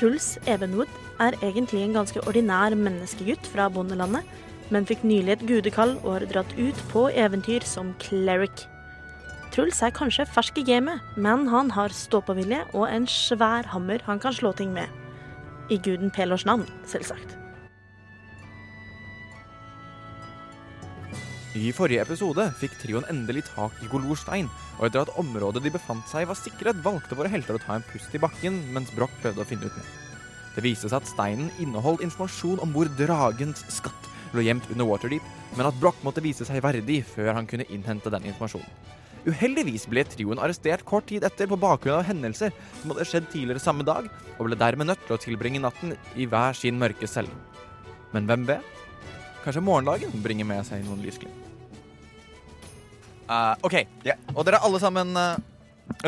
[0.00, 0.88] Truls Evenwood
[1.20, 4.24] er egentlig en ganske ordinær menneskegutt fra bondelandet,
[4.72, 8.62] men fikk nylig et gudekall og har dratt ut på eventyr som cleric.
[9.52, 14.24] Truls er kanskje fersk i gamet, men han har ståpåvilje og en svær hammer han
[14.24, 14.88] kan slå ting med.
[15.68, 17.36] I guden Pelors navn, selvsagt.
[21.58, 24.46] I forrige episode fikk trioen endelig tak i Golorstein,
[24.78, 27.86] og etter at området de befant seg var sikret, valgte våre helter å ta en
[27.88, 29.88] pust i bakken mens Broch prøvde å finne ut mer.
[30.54, 35.26] Det viste seg at steinen inneholdt informasjon om hvor dragens skatt lå gjemt under Waterdeep,
[35.58, 38.70] men at Broch måtte vise seg verdig før han kunne innhente den informasjonen.
[39.26, 43.62] Uheldigvis ble trioen arrestert kort tid etter på bakgrunn av hendelser som hadde skjedd tidligere
[43.62, 44.06] samme dag,
[44.38, 47.34] og ble dermed nødt til å tilbringe natten i hver sin mørke celle.
[48.14, 48.76] Men hvem vet?
[49.44, 51.46] Kanskje morgendagen bringer med seg noen lysglimt.
[53.30, 53.76] Uh, OK.
[54.34, 55.36] Og dere alle sammen uh,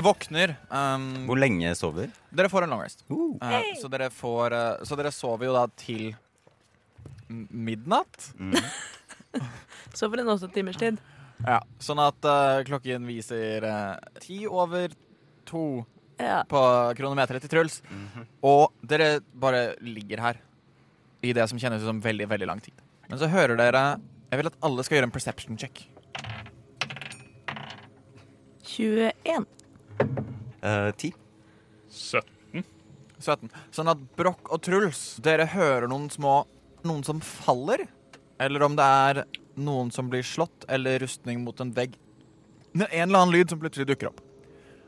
[0.03, 0.57] våkner.
[0.69, 2.11] Um, Hvor lenge sover?
[2.35, 3.05] dere får en long rest.
[3.09, 3.37] Uh.
[3.39, 6.11] Uh, så, dere får, uh, så dere sover jo da til
[7.31, 8.33] m- midnatt.
[8.39, 8.57] Mm.
[9.97, 10.99] Sover en åtte timers tid.
[11.47, 14.93] Ja, Sånn at uh, klokken viser uh, ti over
[15.49, 15.63] to
[16.21, 16.43] Ja.
[16.47, 16.61] på
[16.99, 17.81] kronometeret til Truls.
[18.47, 20.39] Og dere bare ligger her
[21.23, 22.75] i det som kjennes ut som veldig, veldig lang tid.
[23.09, 23.83] Men så hører dere
[24.31, 25.83] Jeg vil at alle skal gjøre en perception check.
[28.73, 29.47] 21.
[30.63, 31.13] Eh, ti.
[31.91, 32.65] 17.
[33.23, 33.51] 17.
[33.75, 36.43] Sånn at Broch og Truls, dere hører noen små
[36.83, 37.85] Noen som faller.
[38.43, 39.21] Eller om det er
[39.55, 41.95] noen som blir slått, eller rustning mot en vegg.
[42.75, 44.19] En eller annen lyd som plutselig dukker opp.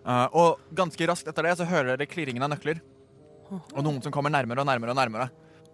[0.03, 2.81] Uh, og ganske raskt etter det så hører dere klirringen av nøkler.
[3.53, 5.29] Og noen som kommer nærmere og nærmere og nærmere.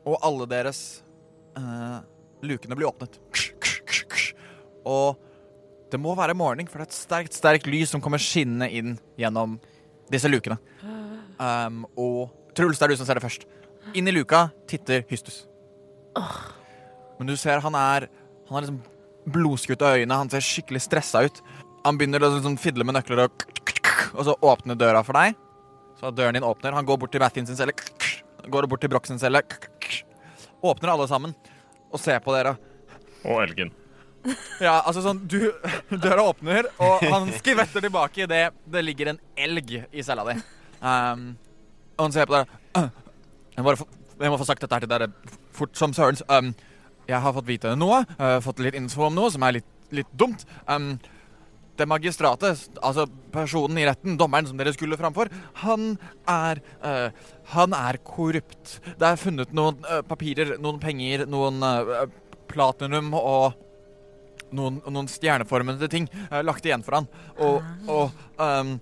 [0.05, 0.83] Og alle deres
[1.57, 2.05] uh,
[2.47, 3.19] lukene blir åpnet.
[4.89, 5.19] Og
[5.91, 8.97] det må være morgen, for det er et sterkt, sterkt lys som kommer skinnende inn
[9.19, 9.59] gjennom
[10.11, 10.59] disse lukene.
[11.41, 13.47] Um, og Truls, det er du som ser det først.
[13.97, 15.45] Inn i luka titter Hystus.
[17.19, 18.09] Men du ser han er
[18.49, 18.81] Han har liksom
[19.31, 21.37] blodskutte øyne, han ser skikkelig stressa ut.
[21.84, 23.45] Han begynner å liksom fidle med nøkler og
[24.19, 25.37] Og så åpner døra for deg.
[26.01, 26.75] Så døren din åpner.
[26.75, 27.72] Han går bort til Mathien celle.
[28.51, 29.43] Går bort til Broch sin celle.
[30.62, 31.34] Åpner alle sammen
[31.91, 32.56] og ser på dere.
[33.25, 33.75] Og elgen.
[34.61, 35.39] Ja, altså sånn du,
[35.89, 40.34] Døra åpner, og han skvetter tilbake idet det ligger en elg i cella di.
[40.83, 41.23] Um,
[41.97, 42.59] og han ser på dere.
[42.77, 42.91] «Øh,
[43.56, 43.87] Jeg, må få,
[44.21, 45.09] jeg må få sagt dette her til dere
[45.56, 46.21] fort som sørens.
[46.28, 46.53] Um,
[47.09, 48.03] jeg har fått vite noe.
[48.21, 50.45] Uh, fått litt info om noe som er litt, litt dumt.
[50.69, 50.93] Um,
[51.81, 55.31] det magistratet, altså personen i retten, dommeren som dere skulle framfor,
[55.65, 55.95] han
[56.29, 57.09] er uh,
[57.55, 58.77] Han er korrupt.
[59.01, 62.05] Det er funnet noen uh, papirer, noen penger, noen uh,
[62.51, 63.57] platinum og
[64.55, 66.09] noen, noen stjerneformede ting
[66.43, 67.09] lagt igjen for han.
[67.39, 68.73] Og, og, um,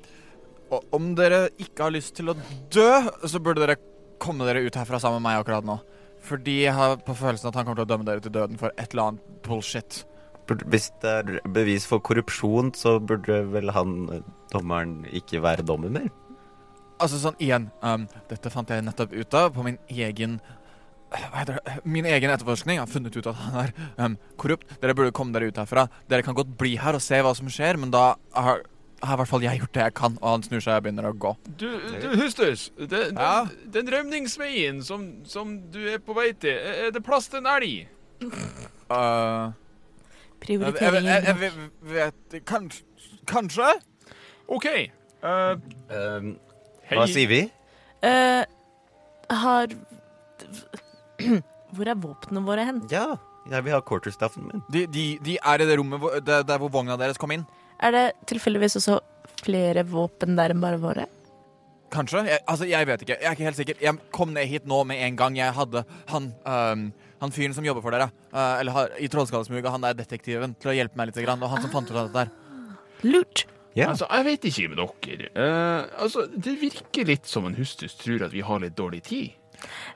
[0.96, 2.36] om dere ikke har lyst til å
[2.72, 2.88] dø,
[3.24, 3.76] så burde dere
[4.20, 5.78] komme dere ut herfra sammen med meg akkurat nå.
[6.28, 8.72] Fordi jeg har på følelsen at han kommer til å dømme dere til døden for
[8.74, 10.02] et eller annet bullshit.
[10.48, 14.22] Hvis det er bevis for korrupsjon, så burde vel han, eh,
[14.52, 16.08] dommeren, ikke være dommer mer?
[16.98, 20.40] Altså sånn igjen um, Dette fant jeg nettopp ut av på min egen
[21.08, 21.74] hva heter det?
[21.88, 24.66] Min egen etterforskning har funnet ut at han er um, korrupt.
[24.82, 25.86] Dere burde komme dere ut herfra.
[26.10, 28.60] Dere kan godt bli her og se hva som skjer, men da har,
[29.00, 30.18] har i hvert fall jeg gjort det jeg kan.
[30.20, 31.32] Og han snur seg og begynner å gå.
[31.62, 33.46] Du, du Hustus, den, Ja?
[33.48, 37.48] den, den rømningsveien som, som du er på vei til, er det plass til en
[37.54, 37.88] elg?
[38.92, 39.56] Uh,
[40.46, 41.60] jeg, jeg, jeg, jeg
[41.94, 42.84] vet- kanskje,
[43.26, 43.72] kanskje?
[44.48, 44.66] OK.
[45.22, 45.56] Uh,
[45.88, 46.34] Um,
[46.86, 46.94] hei.
[46.98, 47.38] hva sier vi?
[48.04, 48.44] Uh,
[49.34, 49.72] har
[51.74, 52.78] Hvor er våpnene våre hen?
[52.92, 53.16] Ja,
[53.50, 54.62] jeg vil ha quarterstaffen min.
[54.72, 57.42] De, de, de er i det rommet hvor, der, der hvor vogna deres kom inn.
[57.82, 58.98] Er det tilfeldigvis også
[59.44, 61.08] flere våpen der enn bare våre?
[61.92, 62.22] Kanskje?
[62.28, 63.16] Jeg, altså, jeg vet ikke.
[63.18, 63.78] Jeg er ikke helt sikker.
[63.80, 66.88] Jeg kom ned hit nå med en gang jeg hadde han øhm,
[67.20, 70.70] Han fyren som jobber for dere, uh, eller har, i Trollskallesmuga, han der detektiven, til
[70.70, 71.18] å hjelpe meg litt.
[71.24, 72.76] Grann, og han som fant ut av dette her.
[73.08, 73.46] Lurt.
[73.78, 73.90] Ja.
[73.92, 75.30] Altså, jeg vet ikke med dere.
[75.34, 79.32] Uh, altså, det virker litt som en hustus tror at vi har litt dårlig tid.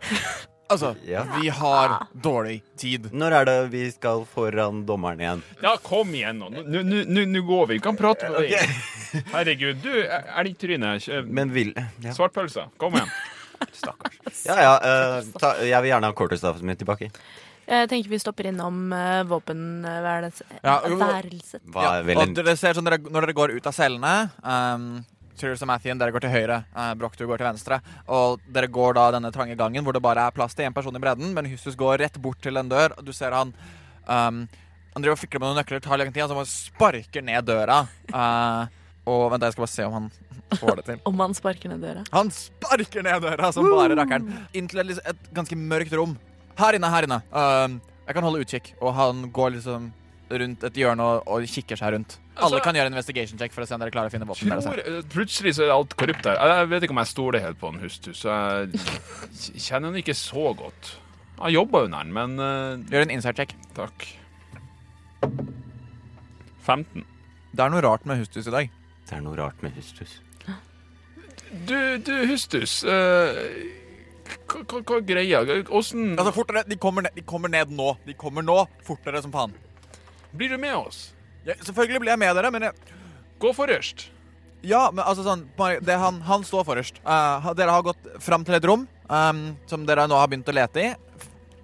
[0.72, 1.26] Altså, Ja.
[1.36, 3.10] vi har dårlig tid.
[3.12, 5.42] Når er det vi skal foran dommeren igjen?
[5.60, 6.48] Ja, kom igjen nå.
[6.48, 7.74] Nå- går vi.
[7.74, 8.56] Vi kan prate på vei.
[9.34, 9.82] Herregud.
[9.84, 10.94] Du, elgtryne.
[10.96, 12.14] kjø- Men vil ja.
[12.16, 12.70] Svartpølse.
[12.80, 13.10] Kom igjen.
[13.72, 14.42] Stakkars.
[14.48, 14.74] Ja, ja.
[14.82, 17.10] eh, ta, jeg vil gjerne ha quarterstaffen min tilbake.
[17.72, 20.48] Jeg tenker vi stopper innom uh, våpenværelset.
[20.64, 21.62] Ja, værelset.
[21.70, 23.76] Hva Ja, er vel og en dere ser sånn dere, Når dere går ut av
[23.76, 24.88] cellene um,
[25.38, 26.58] Tyrus og Mathien, dere går til høyre.
[26.74, 27.78] Uh, Broch, du går til venstre.
[28.12, 30.98] Og dere går da denne trange gangen hvor det bare er plass til én person
[30.98, 33.54] i bredden, men Hustus går rett bort til en dør, og du ser han
[34.10, 34.42] um,
[34.92, 37.46] Han driver og fikler med noen nøkler, tar lang tid, og så bare sparker ned
[37.48, 37.78] døra.
[38.12, 38.66] Uh,
[39.08, 40.10] og vent, jeg skal bare se om han
[40.60, 41.00] får det til.
[41.10, 42.02] Om han sparker ned døra.
[42.12, 46.18] Han sparker ned døra som bare rakkeren inn til et, et ganske mørkt rom.
[46.58, 47.18] Her inne, her inne.
[47.32, 49.90] Uh, jeg kan holde utkikk, og han går liksom
[50.32, 52.18] rundt et hjørne og, og kikker seg rundt.
[52.36, 54.28] Altså- Alle kan gjøre en investigation check for å se om dere klarer å finne
[54.28, 54.52] våpen.
[54.52, 56.36] eh, plutselig så er alt korrupt her.
[56.40, 58.22] Jeg vet ikke om jeg stoler helt på en hustus.
[58.24, 58.70] Jeg
[59.60, 60.94] kjenner henne ikke så godt.
[61.42, 63.56] Jeg jobba jo nær den, men uh, Gjør en inside check.
[63.76, 64.06] takk.
[66.62, 67.04] 15.
[67.52, 68.70] Det er noe rart med Hustus i dag.
[69.12, 70.14] Det er noe rart med hustus.
[71.68, 72.78] Du, du Hustus.
[72.88, 73.40] eh,
[74.48, 75.42] hva, hva, hva er greia?
[75.68, 77.90] Åssen Altså, fortere, de kommer, ned, de kommer ned nå.
[78.06, 78.56] De kommer nå,
[78.86, 79.52] fortere som faen.
[80.32, 81.10] Blir du med oss?
[81.44, 82.96] Ja, selvfølgelig blir jeg med dere, men jeg,
[83.42, 84.06] Gå forrest.
[84.64, 85.44] Ja, men altså sånn
[85.84, 87.02] det, han, han står forrest.
[87.04, 90.56] Uh, dere har gått fram til et rom um, som dere nå har begynt å
[90.56, 90.92] lete i.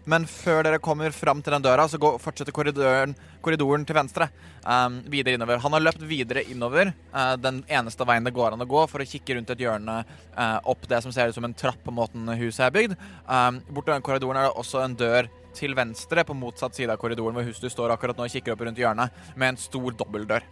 [0.04, 4.28] Men før dere kommer fram til den døra, så går, fortsetter korridoren, korridoren til venstre.
[4.62, 5.60] Um, videre innover.
[5.62, 9.02] Han har løpt videre innover uh, den eneste veien det går an å gå for
[9.02, 11.94] å kikke rundt et hjørne uh, opp det som ser ut som en trapp på
[11.94, 12.96] måten huset er bygd.
[13.24, 17.34] Um, Bortover korridoren er det også en dør til venstre på motsatt side av korridoren,
[17.38, 20.46] hvor huset står akkurat nå og kikker opp rundt hjørnet, med en stor dobbeltdør.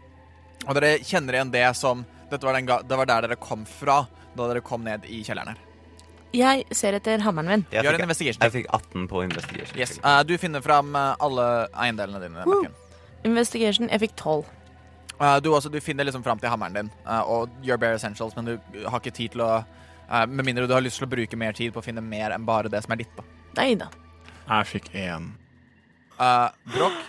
[0.67, 4.03] Og dere kjenner igjen det som dette var den det var der dere kom fra
[4.37, 5.63] da dere kom ned i kjelleren her.
[6.37, 7.63] Jeg ser etter hammeren min.
[7.73, 8.43] Jeg Gjør fikk, en investigation.
[8.45, 9.79] jeg fikk 18 på investigation.
[9.81, 9.97] Yes.
[10.05, 12.45] eh, du finner fram eh, alle eiendelene dine.
[12.45, 12.75] Marken.
[13.25, 13.89] Investigation.
[13.93, 14.45] Jeg fikk tolv.
[15.17, 18.37] Eh, du, også, du finner liksom fram til hammeren din eh, og your bare essentials,
[18.37, 21.13] men du har ikke tid til å eh, Med mindre du har lyst til å
[21.15, 23.15] bruke mer tid på å finne mer enn bare det som er ditt.
[23.17, 23.25] da.
[23.57, 23.89] Nei da.
[24.47, 25.31] Jeg fikk én.
[26.21, 27.01] Uh, Broch,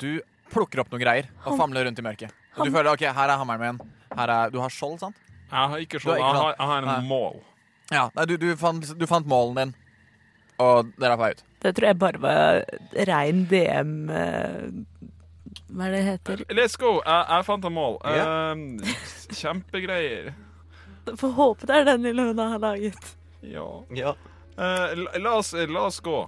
[0.00, 0.20] du
[0.52, 2.36] plukker opp noen greier og famler rundt i mørket.
[2.58, 3.90] Og du føler ok, her er hammeren min.
[4.16, 5.16] Her er, du har skjold, sant?
[5.50, 6.18] Jeg har ikke Du sånn.
[6.20, 7.40] ikke Jeg har, jeg har en mål.
[7.90, 9.72] Ja, nei, du, du, fant, du fant målen din,
[10.62, 11.44] og dere er på vei ut.
[11.60, 12.60] Det tror jeg bare var
[13.10, 14.68] rein DM eh,
[15.68, 16.44] Hva er det heter?
[16.56, 16.94] Let's go.
[17.04, 17.98] Jeg, jeg fant en mål.
[18.06, 18.28] Ja.
[18.54, 18.94] Eh,
[19.42, 20.30] kjempegreier.
[21.20, 23.16] Får håpe det er den Ilona har laget.
[23.44, 23.66] Ja.
[23.96, 24.14] Ja.
[24.56, 26.22] Eh, la, la, oss, la oss gå.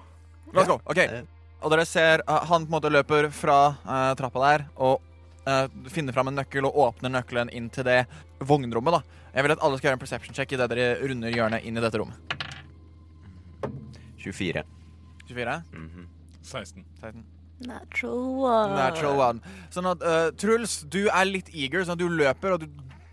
[0.53, 0.81] La oss gå.
[0.85, 0.99] ok.
[0.99, 1.23] Eh.
[1.62, 5.03] Og dere ser uh, han på en måte løper fra uh, trappa der og
[5.47, 8.00] uh, finner fram en nøkkel og åpner nøkkelen inn til det
[8.43, 8.99] vognrommet.
[8.99, 9.22] da.
[9.32, 11.84] Jeg vil at alle skal gjøre en perception check idet dere runder hjørnet inn i
[11.84, 12.37] dette rommet.
[14.23, 14.62] 24.
[15.29, 15.62] 24?
[15.73, 16.06] Mhm.
[16.43, 16.84] 16.
[17.00, 17.25] 16?
[17.62, 18.75] Natural one.
[18.75, 19.40] Natural one.
[19.70, 22.67] Sånn at uh, Truls, du er litt eager, sånn at du løper og du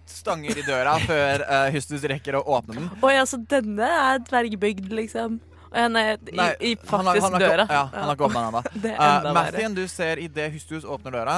[0.09, 2.89] stanger i døra før uh, Hustus rekker å åpne den.
[3.05, 5.37] Oi, altså denne er dvergbygd, liksom.
[5.69, 7.65] Og han er i, Nei, i han har- faktisk han har døra.
[7.69, 8.41] Ja, han har ikke åpna
[8.73, 8.95] den ennå.
[8.97, 9.33] Uh.
[9.37, 11.35] Mathien, du ser idet Hustus åpner døra,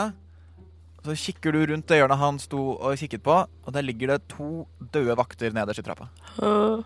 [1.01, 4.19] så kikker du rundt det hjørnet han sto og kikket på, og der ligger det
[4.29, 6.11] to døde vakter nederst i trappa.
[6.45, 6.83] Åh.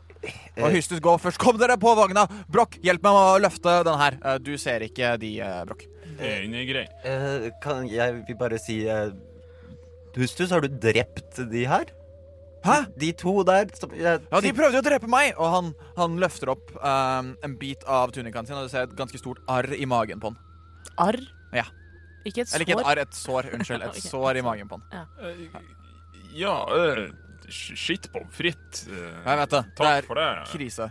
[0.63, 1.41] Og Hustus går først.
[1.41, 2.23] Kom dere på vogna!
[2.51, 4.17] Brokk, hjelp meg med å løfte den her.
[4.23, 5.85] Uh, du ser ikke de, uh, Brokk.
[6.15, 9.11] Eh, kan jeg vil bare si eh,
[10.15, 11.91] Hustus, har du drept de her?
[12.65, 12.77] Hæ?
[12.97, 15.35] De to der som jeg, Ja, de prøvde jo å drepe meg!
[15.35, 18.95] Og han, han løfter opp um, en bit av tunikaen sin, og du ser et
[18.97, 20.39] ganske stort arr i magen på han.
[21.03, 21.19] Arr?
[21.53, 21.67] Ja.
[22.25, 22.89] Ikke et Eller ikke et sår?
[22.91, 23.49] arr, et sår.
[23.53, 23.81] Unnskyld.
[23.85, 24.01] Et okay.
[24.09, 24.85] sår i magen på han.
[24.91, 25.31] Ja,
[26.35, 27.03] ja uh,
[27.47, 28.87] Skitt pommes frites.
[28.89, 29.59] eh, Jeg vet det.
[29.67, 30.29] Det takk er for det.
[30.49, 30.87] krise.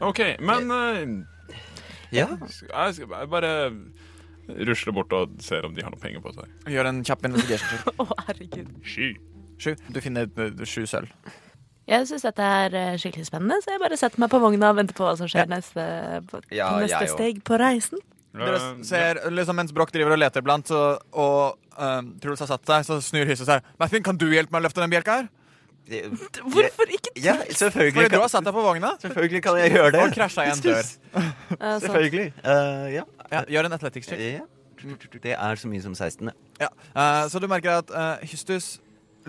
[0.00, 1.58] OK, men eh,
[2.14, 2.28] Ja.
[2.38, 3.50] jeg skal bare
[4.64, 6.46] rusle bort og ser om de har noe penger på seg.
[6.72, 7.82] Gjør en kjapp investigation.
[7.98, 8.70] Å, oh, herregud.
[8.86, 9.10] Sky.
[9.58, 9.74] Sju.
[9.90, 10.30] Du finner
[10.64, 11.10] sju sølv.
[11.88, 14.76] Jeg syns dette er eh, skikkelig spennende, så jeg bare setter meg på vogna og
[14.78, 15.50] venter på hva som skjer Ja.
[15.56, 15.84] neste,
[16.30, 17.98] på, Ja, neste steg på reisen.
[18.38, 22.64] Dere ser, liksom Mens Broch driver og leter iblant, så, og um, Truls har satt
[22.70, 23.66] seg, så snur Hyssus seg.
[23.80, 25.28] Mathien, kan du hjelpe meg å løfte den bjelka her?
[25.88, 30.02] Hvorfor ikke Ja, Fordi du har satt deg på vogna selvfølgelig kan jeg gjøre det.
[30.04, 30.90] og krasja i en dør.
[31.86, 32.32] Selvfølgelig.
[32.44, 33.04] Uh, ja.
[33.32, 34.20] Ja, gjør en athletics check.
[34.20, 34.44] ja.
[35.22, 36.28] Det er så mye som 16.
[36.60, 36.68] Ja.
[36.94, 38.76] Uh, så du merker at uh, Hystus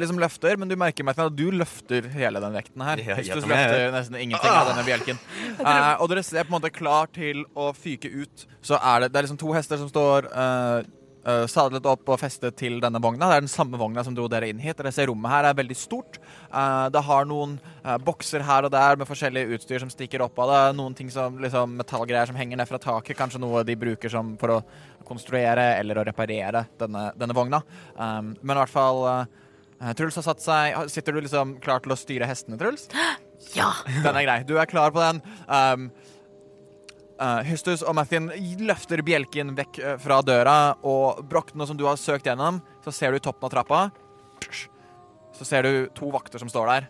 [0.01, 3.01] liksom løfter, men du merker meg at du løfter hele den vekten her.
[3.03, 5.19] Ja, ja, Hystus løfter nesten ingenting av denne bjelken.
[5.59, 8.47] Eh, og dere ser på en måte klar til å fyke ut.
[8.65, 10.89] Så er det, det er liksom to hester som står eh,
[11.27, 13.29] uh, sadlet opp og festet til denne vogna.
[13.29, 14.77] Det er den samme vogna som dro dere inn hit.
[14.79, 16.19] Dere ser rommet her er veldig stort.
[16.19, 20.39] Eh, det har noen eh, bokser her og der med forskjellig utstyr som stikker opp
[20.43, 20.61] av det.
[20.79, 23.17] Noen ting som liksom, metallgreier som henger ned fra taket.
[23.19, 24.61] Kanskje noe de bruker som for å
[25.07, 27.61] konstruere eller å reparere denne, denne vogna.
[27.95, 28.99] Um, men i hvert fall
[29.95, 32.89] Truls har satt seg Sitter du liksom klar til å styre hestene, Truls?
[33.55, 33.71] Ja!
[34.03, 34.39] Den er grei.
[34.43, 35.21] Du er klar på den.
[35.47, 35.85] Um,
[37.21, 38.27] uh, Hystus og Mathien
[38.59, 43.15] løfter bjelken vekk uh, fra døra, og broktene som du har søkt gjennom, så ser
[43.15, 43.81] du toppen av trappa
[45.39, 46.89] Så ser du to vakter som står der.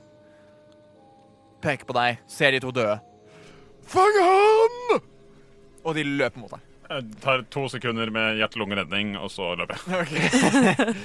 [1.62, 2.98] Peker på deg, ser de to døde.
[3.90, 5.00] Fang han!
[5.86, 6.69] Og de løper mot deg.
[6.90, 10.96] Jeg tar to sekunder med hjerte-lungeredning, og så løper jeg.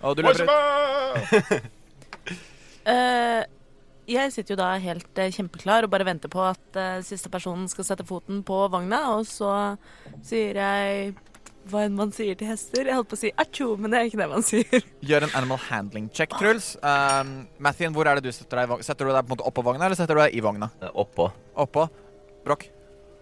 [0.00, 1.52] Og du løper ut.
[2.92, 3.42] uh,
[4.06, 7.68] jeg sitter jo da helt uh, kjempeklar og bare venter på at uh, siste personen
[7.68, 9.52] skal sette foten på vogna, og så
[10.24, 11.14] sier jeg
[11.66, 12.86] hva enn man sier til hester.
[12.86, 14.88] Jeg holdt på å si atsjo, men det er ikke det man sier.
[15.10, 16.74] Gjør en animal handling check, Truls.
[16.80, 18.86] Um, Mathien, hvor er det du setter deg?
[18.86, 20.70] Setter du deg på en måte oppå vogna, eller setter du deg i vogna?
[20.80, 21.28] Eh, Oppå.
[21.66, 21.88] Oppå.
[22.46, 22.68] Broch.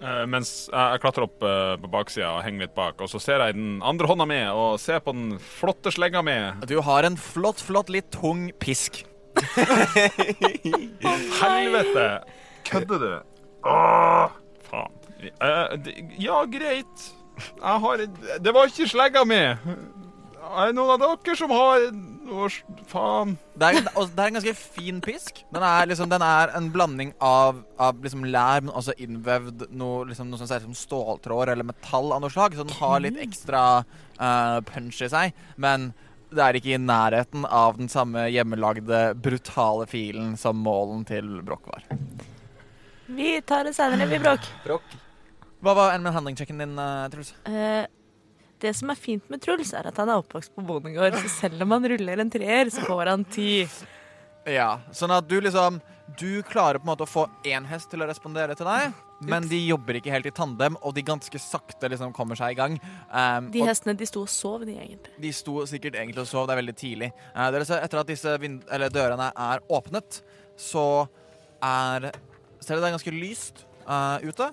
[0.02, 3.20] Eh, mens jeg, jeg klatrer opp uh, på baksida og henger litt bak, og så
[3.22, 6.36] ser jeg den andre hånda mi og ser på den flotte slegga mi.
[6.68, 9.04] Du har en flott, flott, litt tung pisk.
[11.40, 12.08] Helvete!
[12.68, 13.12] Kødder du?
[13.70, 14.36] Åh,
[14.68, 15.00] faen.
[15.40, 17.10] Uh, ja, greit.
[17.34, 18.02] Jeg har
[18.44, 19.40] Det var ikke slegga mi.
[20.44, 21.86] Er det noen av dere som har
[22.24, 22.48] noe
[22.88, 23.34] Faen.
[23.56, 25.42] Det er, og det er en ganske fin pisk.
[25.54, 30.04] Den er, liksom, den er en blanding av, av liksom lær, men også innvevd noe,
[30.10, 32.56] liksom, noe som ser ut som ståltråd eller metall av noe slag.
[32.56, 35.36] Så den har litt ekstra uh, punch i seg.
[35.60, 35.92] Men
[36.34, 41.68] det er ikke i nærheten av den samme hjemmelagde, brutale filen som målen til Broch
[41.70, 41.86] var.
[43.06, 44.20] Vi tar det senere, vi,
[44.64, 44.96] Brokk.
[45.64, 47.34] Hva var animal handling-checken din, eh, Truls?
[47.48, 47.84] Eh,
[48.64, 51.64] det som er fint med Truls, er at han er oppvokst på bondegård, så selv
[51.66, 53.66] om han ruller en treer, så får han ti.
[54.50, 55.78] Ja, sånn at du liksom
[56.20, 58.90] Du klarer på en måte å få én hest til å respondere til deg,
[59.24, 62.58] men de jobber ikke helt i tandem, og de ganske sakte liksom kommer seg i
[62.58, 62.74] gang.
[63.08, 65.14] Um, De hestene de sto og sov, de egentlig.
[65.24, 67.08] de sto sikkert egentlig og sov, det er veldig tidlig.
[67.32, 70.20] Uh, Etter at disse vind eller dørene er åpnet,
[70.60, 71.06] så
[71.64, 72.10] er
[72.60, 74.50] Ser dere det er ganske lyst uh, ute.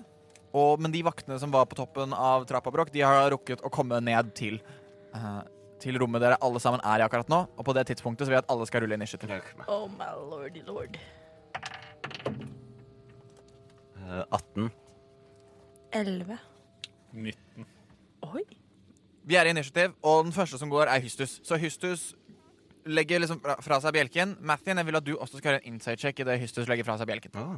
[0.52, 3.72] Og, men de vaktene som var på toppen av trappa, Brokk, de har rukket å
[3.72, 4.60] komme ned til
[5.16, 5.42] uh,
[5.82, 7.42] til rommet dere alle sammen er i akkurat nå.
[7.58, 9.50] Og på det tidspunktet så vil jeg at alle skal rulle initiativ.
[9.66, 10.98] Oh my lordy lord.
[13.98, 14.70] Uh, 18.
[15.98, 16.38] Elleve.
[17.12, 17.66] 19.
[18.32, 18.44] Oi.
[19.22, 21.40] Vi er i initiativ, og den første som går, er Hystus.
[21.46, 22.12] Så Hystus
[22.86, 24.36] legger liksom fra- seg bjelken.
[24.40, 26.84] Mathien, jeg vil at du også skal gjøre en insight check i det Hystus legger
[26.86, 27.34] fra seg bjelken.
[27.38, 27.54] Ah,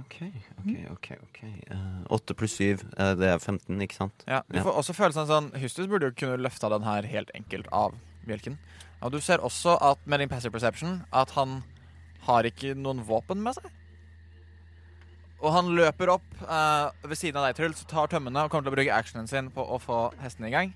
[0.00, 0.16] OK,
[0.60, 1.08] OK, OK.
[1.24, 1.40] ok.
[1.72, 4.24] uh, 8 pluss 7, uh, det er 15, ikke sant?
[4.28, 7.30] Ja, Du får også følelsen av sånn Hystus burde jo kunne løfta den her helt
[7.34, 7.96] enkelt av
[8.28, 8.58] bjelken.
[9.02, 11.62] Og du ser også at med din passive perception at han
[12.28, 13.70] har ikke noen våpen med seg.
[15.40, 18.74] Og han løper opp uh, ved siden av deg, Truls, tar tømmene og kommer til
[18.74, 20.74] å bruke actionen sin på å få hestene i gang.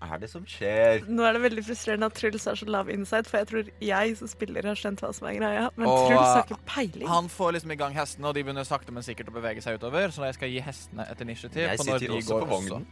[0.00, 1.00] Er det som skjer?
[1.10, 4.12] Nå er det veldig frustrerende at Truls har så lav insight, for jeg tror jeg
[4.20, 5.64] som spiller har skjønt hva som er greia.
[5.74, 7.08] Men Og, Truls har ikke peiling.
[7.10, 9.80] Han får liksom i gang hestene, og de begynner sakte, men sikkert å bevege seg
[9.80, 10.12] utover.
[10.14, 11.64] Så jeg skal gi hestene et initiativ.
[11.66, 12.86] Jeg på når sitter de også går på vognen.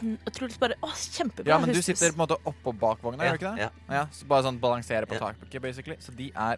[0.00, 1.46] Mm, Og Truls bare Å, kjempebra.
[1.52, 1.98] Ja, men du Hustus.
[1.98, 3.66] sitter på en måte oppå bakvogna, gjør du ikke det?
[3.66, 3.70] Ja.
[3.98, 5.26] Ja, så bare sånn balansere på Ja.
[5.28, 5.96] taket, basically.
[6.00, 6.56] Så de er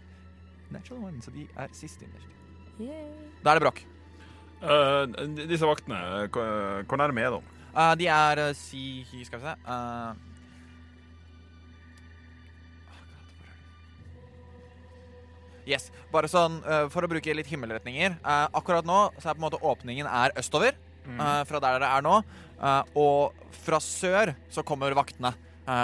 [0.71, 2.39] natural one, så de er sist initiativ.
[2.79, 3.11] Yeah.
[3.43, 3.83] Da er det bråk.
[4.63, 5.07] Uh,
[5.51, 5.99] disse vaktene,
[6.31, 7.43] hvor nærme er de?
[7.73, 10.13] Uh, de er uh, si Skal vi se uh,
[15.69, 15.91] Yes.
[16.11, 18.17] Bare sånn uh, for å bruke litt himmelretninger.
[18.25, 21.91] Uh, akkurat nå så er på en måte åpningen er østover uh, fra der dere
[21.99, 22.17] er nå.
[22.99, 25.33] Og fra sør så kommer vaktene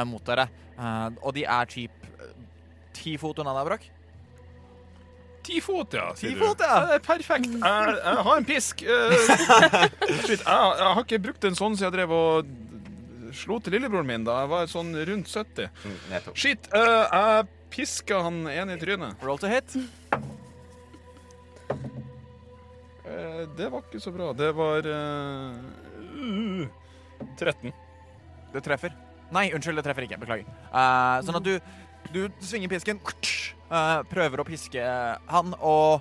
[0.07, 0.45] mot dere.
[1.27, 2.05] Og de er typ
[2.95, 3.89] ti fot unna deg, Broch.
[5.49, 6.11] Ti fot, ja.
[6.13, 6.75] Ti fot, ja.
[6.85, 7.49] Det er perfekt.
[7.49, 8.83] Jeg, jeg har en pisk.
[8.85, 9.13] Eh,
[10.27, 12.51] shit, jeg, jeg har ikke brukt en sånn siden jeg drev og
[13.39, 15.71] slo til lillebroren min da jeg var sånn rundt 70.
[15.85, 16.29] Mm.
[16.37, 19.25] Shit, eh, jeg piska han ene i trynet.
[19.25, 19.77] Roll to hit.
[23.09, 24.33] Eh, det var ikke så bra.
[24.37, 25.53] Det var eh,
[27.41, 27.73] 13.
[28.53, 28.93] Det treffer.
[29.33, 30.21] Nei, unnskyld, det treffer ikke.
[30.23, 30.49] Beklager.
[30.73, 31.55] Uh, sånn at du,
[32.15, 33.01] du svinger pisken,
[33.69, 34.83] prøver å piske
[35.29, 36.01] han, og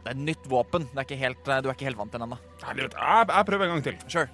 [0.00, 0.86] det er et nytt våpen.
[0.90, 2.38] Det er ikke helt, eh, du er ikke helt vant til den ennå.
[2.64, 2.90] Jeg,
[3.28, 3.96] jeg prøver en gang til.
[4.08, 4.28] Sure.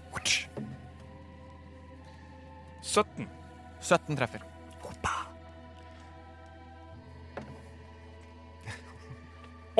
[2.86, 3.26] 17.
[3.82, 4.40] 17 treffer.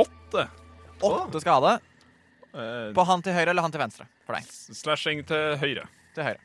[0.02, 0.48] Åtte.
[1.00, 1.78] Åtte skade.
[2.56, 4.06] Eh, På han til høyre eller han til venstre?
[4.26, 4.44] For deg.
[4.74, 5.86] slashing til høyre.
[6.16, 6.40] Til høyre.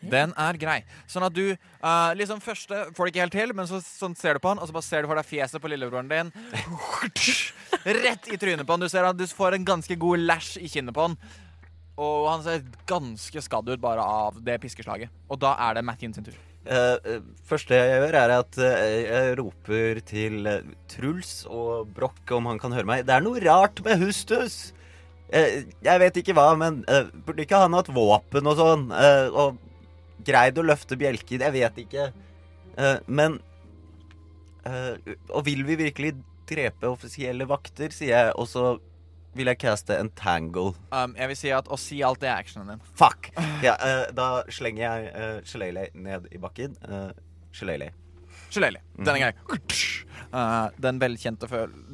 [0.00, 0.78] Den er grei.
[1.10, 4.36] Sånn at du uh, liksom første får det ikke helt til, men så sånn ser
[4.36, 6.32] du på han, og så bare ser du for deg fjeset på lillebroren din.
[8.00, 8.82] Rett i trynet på han.
[8.82, 11.16] Du ser at du får en ganske god lash i kinnet på han.
[12.00, 15.12] Og han ser ganske skadd ut bare av det piskeslaget.
[15.28, 16.36] Og da er det Mathien sin tur.
[16.60, 18.66] Uh, første jeg gjør, er at uh,
[19.00, 20.50] jeg roper til
[20.92, 23.06] Truls og Broch om han kan høre meg.
[23.08, 24.70] Det er noe rart med Hustus!
[25.30, 26.80] Jeg vet ikke hva, men
[27.26, 28.88] burde ikke han hatt våpen og sånn?
[29.30, 29.60] og
[30.26, 31.44] greid å løfte bjelker?
[31.46, 32.08] Jeg vet ikke.
[33.06, 33.38] men
[35.30, 36.14] Og vil vi virkelig
[36.50, 38.64] drepe offisielle vakter, sier jeg, og så
[39.38, 40.74] vil jeg caste en tangle.
[40.90, 42.84] Um, jeg vil si at å si alt det er actionen din.
[42.98, 43.30] Fuck!
[43.62, 43.76] Ja,
[44.16, 46.74] da slenger jeg uh, Shillelagh ned i bakken.
[46.82, 47.12] Uh,
[47.54, 47.94] Shillelagh.
[48.50, 48.82] Shillelagh.
[48.98, 49.34] Denne gangen.
[50.30, 51.48] Uh, den velkjente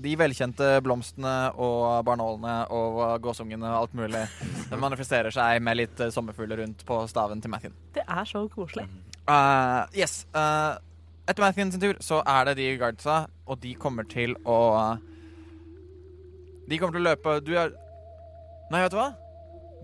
[0.05, 4.21] De velkjente blomstene og barnålene og gåsungene og alt mulig
[4.69, 7.77] Den manifesterer seg med litt uh, sommerfugler rundt på staven til Mathien.
[7.97, 8.85] Det er så koselig.
[9.25, 10.27] Uh, yes.
[10.37, 10.77] Uh,
[11.27, 14.61] etter Mathien sin tur så er det de guardsa, og de kommer til å
[16.67, 17.73] de kommer til å løpe Du er
[18.73, 19.11] Nei, vet du hva?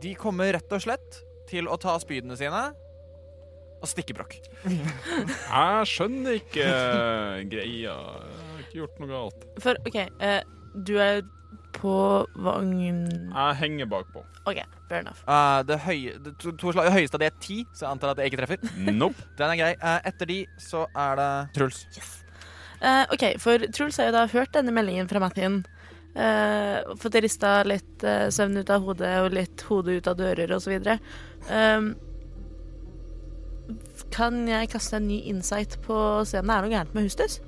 [0.02, 2.62] De kommer rett og slett til å ta spydene sine
[3.82, 4.38] og stikkebrokk.
[4.64, 7.94] Jeg skjønner ikke uh, greia.
[7.94, 9.46] Jeg har ikke gjort noe galt.
[9.64, 10.40] For OK, uh,
[10.86, 11.22] du er
[11.72, 11.96] på
[12.44, 14.22] vogn Jeg henger bakpå.
[14.46, 15.22] OK, fair enough.
[15.26, 18.14] Uh, det, høye, det to, to slag, høyeste av det er ti, så jeg antar
[18.14, 18.72] at jeg ikke treffer.
[18.90, 19.28] Nope.
[19.38, 19.72] Den er grei.
[20.08, 21.84] etter de så er det Truls.
[21.96, 22.18] Yes.
[23.14, 25.62] OK, for Truls har jo da hørt denne meldingen fra Mathien.
[26.12, 30.50] Uh, fått rista litt uh, søvn ut av hodet og litt hode ut av dører
[30.52, 30.98] og så videre.
[31.48, 31.94] Um,
[34.12, 37.08] kan jeg kaste en ny insight på å se om det er noe gærent med
[37.08, 37.40] Hustus?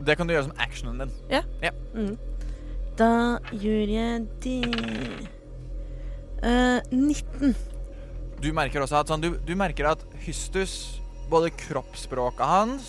[0.00, 1.12] Det kan du gjøre som actionen din.
[1.32, 1.42] Ja.
[1.60, 1.72] ja.
[1.94, 2.16] Mm.
[2.98, 3.12] Da
[3.52, 4.56] gjør jeg det
[6.44, 7.54] uh, 19.
[8.40, 12.88] Du merker også at sånn, du, du merker at Hystus, både kroppsspråket hans,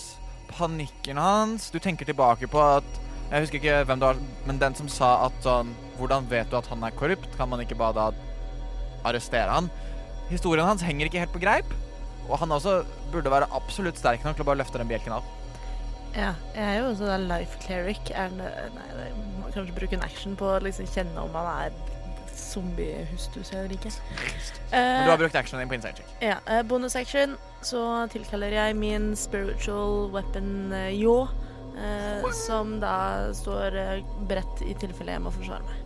[0.52, 2.88] panikken hans Du tenker tilbake på at
[3.32, 6.58] jeg husker ikke hvem det var, men den som sa at sånn Hvordan vet du
[6.58, 7.30] at han er korrupt?
[7.38, 8.08] Kan man ikke bare da
[9.08, 9.70] arrestere han?
[10.32, 11.70] Historien hans henger ikke helt på greip.
[12.32, 15.28] Og han også burde være absolutt sterk nok til å bare løfte den bjelken av.
[16.16, 18.12] Ja, jeg er jo også en life cleric.
[18.16, 21.52] Er det, nei, det må kanskje bruke en action på å liksom kjenne om han
[21.68, 21.78] er
[22.42, 23.92] zombie-hustus eller ikke.
[24.72, 26.12] Men du har brukt actionen din på inside check.
[26.24, 26.40] Ja.
[26.48, 31.32] Uh, bonus action så tilkaller jeg min spiritual weapon uh.
[31.72, 35.78] Eh, som da står eh, beredt i tilfelle jeg må forsvare meg.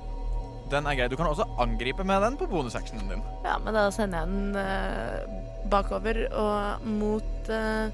[0.71, 1.09] Den er grei.
[1.11, 3.21] Du kan også angripe med den på bonusactionen din.
[3.45, 7.93] Ja, men da sender jeg den eh, bakover og mot uh,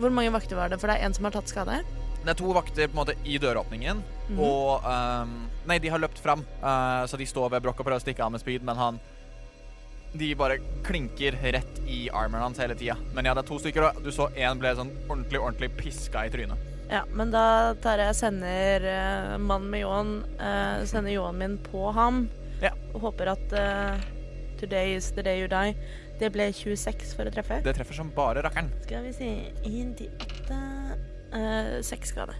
[0.00, 0.80] Hvor mange vakter var det?
[0.80, 1.82] For det er en som har tatt skade?
[2.22, 4.40] Det er to vakter på en måte i døråpningen, mm -hmm.
[4.40, 8.00] og um, Nei, de har løpt fram, uh, så de står ved brokk og prøver
[8.00, 9.00] å stikke av med spyd, men han
[10.12, 12.96] De bare klinker rett i armoren hans hele tida.
[13.14, 16.26] Men ja, det er to stykker, og du så én ble sånn ordentlig, ordentlig piska
[16.26, 16.58] i trynet.
[16.90, 21.90] Ja, men da tar jeg sender uh, mannen med ljåen uh, Sender ljåen min på
[21.96, 22.28] ham.
[22.60, 22.74] Ja.
[22.92, 23.96] Og håper at uh,
[24.60, 25.72] today is the day you die.
[26.20, 27.60] Det ble 26 for å treffe.
[27.64, 28.68] Det treffer som bare rakkeren.
[28.84, 29.30] Skal vi se
[29.68, 30.10] 1 til
[30.44, 30.58] 8
[31.32, 32.34] uh, 6 skade.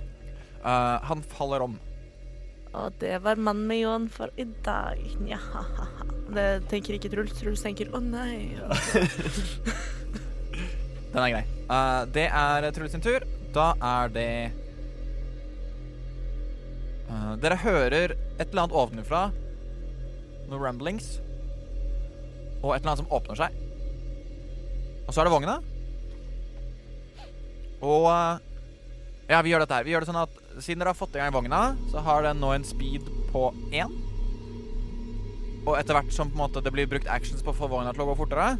[0.63, 1.79] Uh, han faller om.
[2.73, 5.01] Og det var mannen med ljåen for i dag.
[5.21, 5.39] Nja,
[6.33, 7.33] Det tenker ikke Truls.
[7.37, 8.57] Truls tenker 'å nei'.
[11.13, 11.45] Den er grei.
[11.69, 13.21] Uh, det er Truls sin tur.
[13.53, 14.53] Da er det
[17.11, 19.27] uh, Dere hører et eller annet ovenfra.
[20.49, 21.21] Noen rumblings.
[22.63, 23.51] Og et eller annet som åpner seg.
[25.07, 25.59] Og så er det vogna.
[27.83, 28.39] Og uh,
[29.31, 29.87] Ja, vi gjør dette her.
[29.87, 32.43] Vi gjør det sånn at siden dere har fått i gang vogna, så har den
[32.43, 33.95] nå en speed på én.
[35.63, 37.95] Og etter hvert som på en måte det blir brukt actions på å få vogna
[37.95, 38.57] til å gå fortere,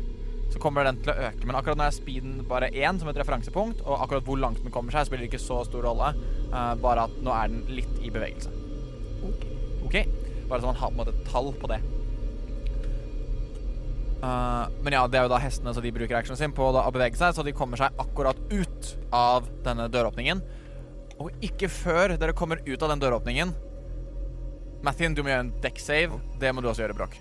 [0.53, 1.47] så kommer den til å øke.
[1.49, 4.75] Men akkurat nå er speeden bare én som et referansepunkt, og akkurat hvor langt den
[4.75, 6.13] kommer seg, spiller ikke så stor rolle.
[6.53, 8.53] Uh, bare at nå er den litt i bevegelse.
[9.29, 9.49] OK.
[9.89, 10.07] okay?
[10.49, 11.81] Bare så man har på en måte et tall på det.
[14.23, 16.91] Uh, men ja, det er jo da hestene, så de bruker actionen sin på å
[16.95, 20.43] bevege seg, så de kommer seg akkurat ut av denne døråpningen.
[21.23, 23.53] Og ikke før dere kommer ut av den døråpningen
[24.83, 26.17] Mathien, du må gjøre en dekksave.
[26.43, 27.15] Det må du også gjøre, Broch.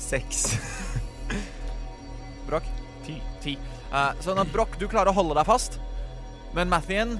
[0.00, 0.46] Seks.
[2.48, 2.70] Broch?
[3.04, 3.18] Ti.
[3.44, 3.58] Ti.
[3.90, 5.76] Uh, at Broch, du klarer å holde deg fast.
[6.56, 7.18] Men Mathien,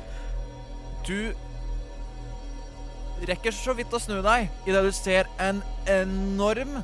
[1.04, 1.36] du
[3.24, 6.78] rekker så vidt å snu deg idet du ser en enorm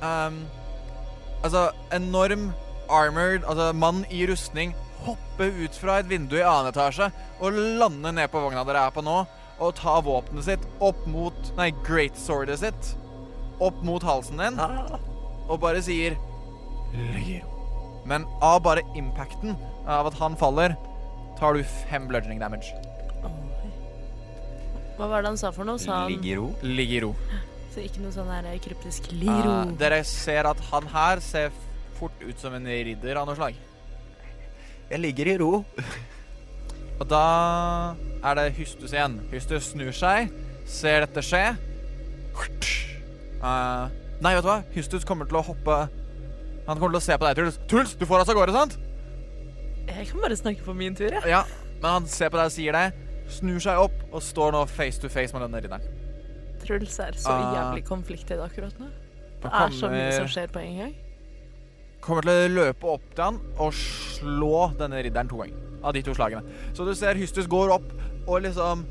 [0.00, 0.42] um,
[1.42, 2.52] Altså enorm
[2.92, 7.08] armored, altså mann i rustning, hoppe ut fra et vindu i annen etasje
[7.42, 9.24] og lande ned på vogna dere er på nå,
[9.58, 12.92] og ta våpenet sitt opp mot Nei, great swordet sitt
[13.62, 14.98] opp mot halsen din Ah.
[15.48, 16.16] og bare sier.
[18.06, 19.56] Men av bare impacten
[19.86, 20.76] av at han faller,
[21.38, 22.74] tar du fem bludging damage.
[24.98, 25.80] Hva var det han sa for noe?
[25.80, 26.50] Sa han Ligg i ro.
[26.62, 27.14] Ligg i ro.
[27.72, 29.52] så ikke noe sånn her kryptisk liro?
[29.62, 31.52] Eh, dere ser at han her ser
[31.96, 33.56] fort ut som en ridder av noe slag.
[34.90, 35.52] Jeg ligger i ro.
[37.00, 37.22] Og da
[38.22, 39.16] er det Hystus igjen.
[39.32, 40.28] Hystus snur seg,
[40.68, 41.46] ser dette skje.
[43.42, 43.86] Eh,
[44.22, 44.60] nei, vet du hva?
[44.76, 45.74] Hystus kommer til å hoppe
[46.68, 47.56] Han kommer til å se på deg, Truls.
[47.70, 48.76] Truls, du får oss av gårde, sant?
[49.88, 51.24] Jeg kan bare snakke på min tur, jeg.
[51.26, 51.40] Ja,
[51.80, 52.84] men han ser på deg og sier det.
[53.32, 55.84] Snur seg opp og står nå face to face med denne ridderen.
[56.62, 57.54] Truls er så Ah.
[57.56, 58.86] jævlig konfliktet akkurat nå.
[59.42, 60.94] Det er så mye som skjer på en gang.
[62.02, 65.56] kommer til å løpe opp til han og slå denne ridderen to ganger.
[65.84, 66.42] Av de to slagene.
[66.74, 67.92] Så du ser Hystus går opp
[68.28, 68.84] og liksom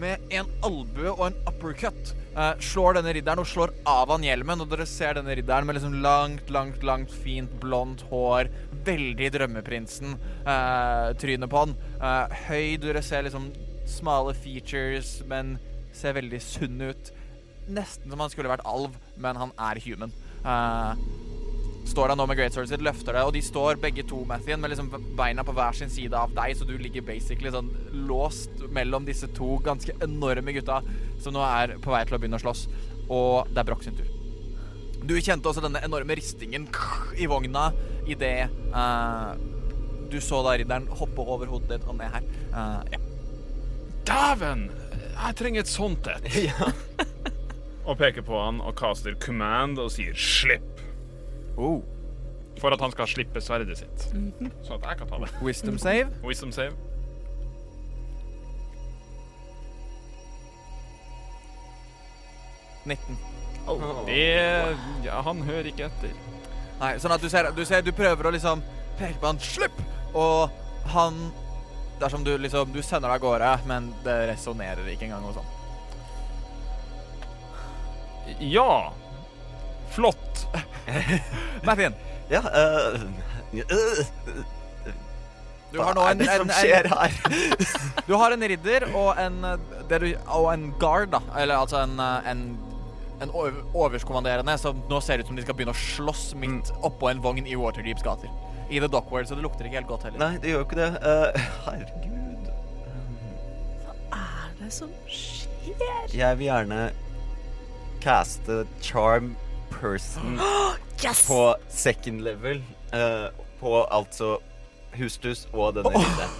[0.00, 4.60] med en albue og en uppercut eh, slår denne ridderen og slår av han hjelmen.
[4.62, 8.48] Og dere ser denne ridderen med liksom langt, langt, langt fint blondt hår.
[8.84, 11.74] Veldig drømmeprinsen-tryne på han.
[12.00, 13.50] Eh, høy, dere ser liksom
[13.90, 15.56] smale features, men
[15.96, 17.10] ser veldig sunn ut.
[17.70, 20.14] Nesten som han skulle vært alv, men han er human.
[20.44, 20.94] Uh,
[21.90, 24.72] står han nå med greatswordet sitt, løfter det, og de står begge to, Mathien, med
[24.72, 27.70] liksom beina på hver sin side av deg, så du ligger basically sånn
[28.08, 30.80] låst mellom disse to ganske enorme gutta
[31.20, 32.66] som nå er på vei til å begynne å slåss.
[33.10, 34.08] Og det er Broch sin tur.
[35.00, 36.66] Du kjente også denne enorme ristingen
[37.16, 37.70] i vogna
[38.10, 39.32] idet uh,
[40.10, 42.26] du så da ridderen hoppe over hodet ditt og ned her.
[42.52, 43.00] Uh, ja.
[44.06, 44.70] Dæven!
[45.20, 46.28] Jeg trenger et sånt et.
[46.48, 46.70] Ja.
[47.84, 50.84] og peker på han og caster command og sier 'slipp'.
[51.56, 51.82] Oh.
[52.60, 54.06] For at han skal slippe sverdet sitt.
[54.62, 55.32] Så at jeg kan ta det.
[55.42, 56.08] Wisdom save.
[56.24, 56.72] Wisdom save.
[56.72, 56.90] Oh.
[62.86, 63.18] 19.
[64.06, 66.12] Det Ja, han hører ikke etter.
[66.80, 68.62] Nei, sånn at du ser, du ser Du prøver å liksom
[68.98, 69.76] peke på han Slipp!
[70.16, 70.48] Og
[70.94, 71.18] han
[72.00, 75.56] Dersom du liksom Du sender deg av gårde, men det resonnerer ikke engang hos han.
[78.40, 78.92] Ja.
[79.90, 80.46] Flott.
[81.66, 81.94] Mathien,
[82.30, 83.02] Ja, uh,
[83.58, 84.04] uh,
[85.70, 87.10] du har nå en, Hva er det en, som skjer en her?
[88.08, 89.36] Du har en ridder og en
[89.90, 91.20] det du, Og en guard, da.
[91.38, 92.44] Eller altså en en,
[93.20, 97.10] en over- overskommanderende som nå ser ut som de skal begynne å slåss midt oppå
[97.10, 98.30] en vogn i Waterdeeps gater.
[98.70, 100.18] I The Dockward, så det lukter ikke helt godt heller.
[100.22, 100.90] Nei, det gjør jo ikke det.
[101.02, 102.50] Uh, herregud.
[103.84, 106.14] Hva er det som skjer?
[106.14, 106.80] Jeg vil gjerne
[108.00, 109.34] caste charm
[109.74, 110.38] person
[111.04, 111.26] Yes!
[111.28, 112.62] på second level.
[112.94, 113.28] Uh,
[113.60, 114.38] på altså
[114.96, 116.38] Hustus og denne ridderen.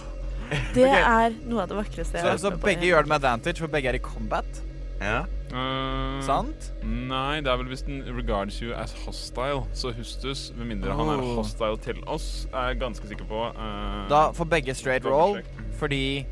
[0.75, 1.03] Det okay.
[1.03, 2.67] er noe av det vakreste jeg Så, har så vært med på.
[2.71, 4.61] begge gjør det med advantage, for begge er i combat.
[5.01, 5.23] Ja.
[5.51, 6.67] Uh, Sant?
[6.85, 9.63] Nei, det er vel hvis den regards you as hostile.
[9.73, 11.35] Så Hustus, med mindre han er Oh.
[11.41, 13.41] hostile til oss, er jeg ganske sikker på.
[13.49, 15.45] eh, Da får begge straight roll, check.
[15.79, 16.25] fordi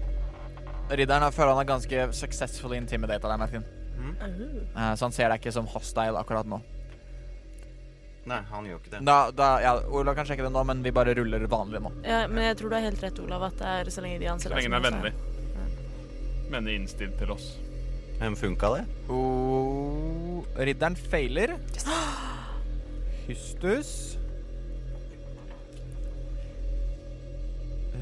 [0.91, 3.65] ridderen har- føler han er ganske successfully intimidated av deg, Martin.
[3.99, 4.79] Uh.
[4.79, 6.61] Eh, så han ser deg ikke som hostile akkurat nå.
[8.25, 9.05] Nei, han gjør ikke det.
[9.05, 11.91] Da, da, ja, Olav kan sjekke det nå, men vi bare ruller vanlig nå.
[12.05, 14.25] Ja, men jeg tror du har helt rett, Olav, at det er så lenge de
[14.27, 15.13] anser Så deg lenge den er som vennlig.
[16.51, 17.57] Vennlig innstilt til oss.
[18.19, 18.85] Men funka det?
[19.07, 21.55] Oh, ridderen feiler.
[23.27, 24.17] Hystus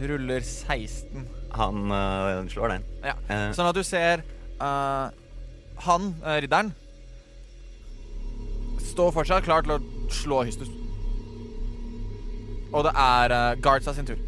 [0.02, 1.28] ruller 16.
[1.52, 2.84] Han uh, slår den.
[3.06, 3.16] Ja.
[3.30, 4.22] Eh, Sånn at du ser
[4.62, 5.10] uh,
[5.86, 6.74] han, uh, ridderen,
[8.92, 9.80] står fortsatt klar til å
[10.14, 10.70] slå Hystus.
[12.74, 14.20] Og det er Guardsa sin tur.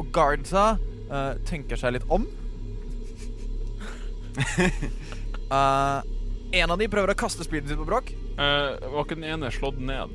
[0.00, 0.78] Og Guardsa
[1.44, 2.24] tenker seg litt om.
[5.52, 6.02] Eh,
[6.62, 8.06] en av de prøver å kaste speeden sitt på Broch.
[8.38, 10.14] Uh, var ikke den ene slått ned?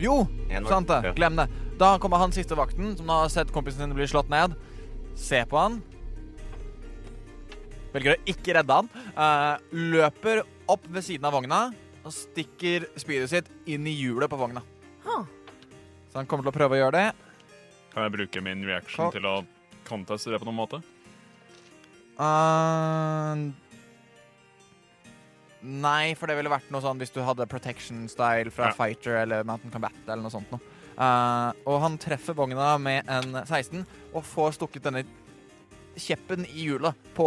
[0.00, 1.00] Jo, En sant det.
[1.04, 1.12] ja.
[1.18, 1.44] Glem det.
[1.76, 4.54] Da kommer han siste vakten, som har sett kompisen sin bli slått ned.
[5.20, 5.76] Se på han.
[7.92, 8.88] Velger å ikke redde han.
[9.14, 10.40] Uh, løper
[10.72, 11.60] opp ved siden av vogna
[12.04, 14.64] og stikker spydet sitt inn i hjulet på vogna.
[15.04, 15.28] Huh.
[16.08, 17.06] Så han kommer til å prøve å gjøre det.
[17.92, 19.36] Kan jeg bruke min reaction Ka- til å
[19.88, 20.80] conteste det på noen måte?
[22.14, 23.40] Eh,
[25.64, 28.76] nei, for det ville vært noe sånn hvis du hadde protection-style fra Ja.
[28.78, 30.62] Fighter eller Mountain Combat eller noe sånt noe.
[30.94, 33.80] Uh, og han treffer vogna med en 16
[34.14, 35.02] og får stukket denne
[35.98, 37.26] kjeppen i hjulet på,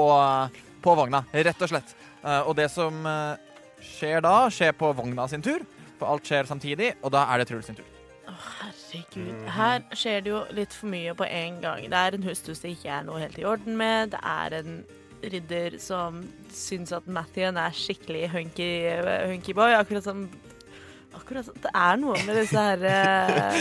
[0.83, 1.91] på vogna, rett og slett.
[2.23, 5.63] Uh, og det som eh, skjer da, skjer på vogna sin tur,
[5.99, 7.96] for alt skjer samtidig, og da er det Truls sin tur.
[8.37, 9.47] Herregud.
[9.55, 11.87] Her skjer det jo litt for mye på en gang.
[11.91, 14.13] Det er en hustus det ikke er noe helt i orden med.
[14.13, 14.81] Det er en
[15.23, 16.21] ridder som
[16.53, 18.71] syns at Mathien er skikkelig hunky,
[19.31, 19.57] hunky.
[19.57, 20.27] Akkurat som
[21.17, 23.55] Akkurat Det er noe med disse her eh,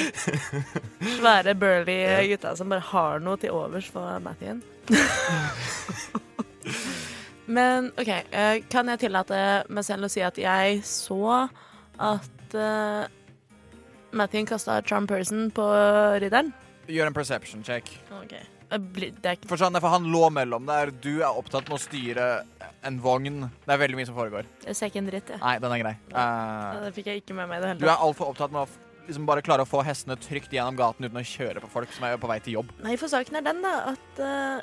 [1.17, 4.61] svære, burly gutta som bare har noe til overs for Mathien.
[7.57, 9.39] Men OK, eh, kan jeg tillate
[9.73, 11.47] meg selv å si at jeg så
[11.97, 13.07] at uh,
[14.13, 15.65] Mathien kasta Charm Person på
[16.23, 16.53] ridderen?
[16.87, 17.89] Gjør en perception check.
[18.23, 18.35] Ok.
[18.71, 20.91] Jeg blir- Det ikke For, sånn, for han lå mellom der.
[20.91, 22.45] Du er opptatt med å styre
[22.83, 23.51] en vogn.
[23.67, 24.45] Det er veldig mye som foregår.
[24.65, 25.41] Jeg ser ikke en dritt, jeg.
[25.41, 25.97] Nei, den er grei.
[26.15, 28.69] Eh, Det fikk jeg ikke med meg det hele du er altfor opptatt med å
[29.07, 32.05] liksom bare klare å få hestene trygt gjennom gaten uten å kjøre på folk som
[32.05, 32.71] er på vei til jobb.
[32.83, 34.61] Nei, for saken er den, da, at uh,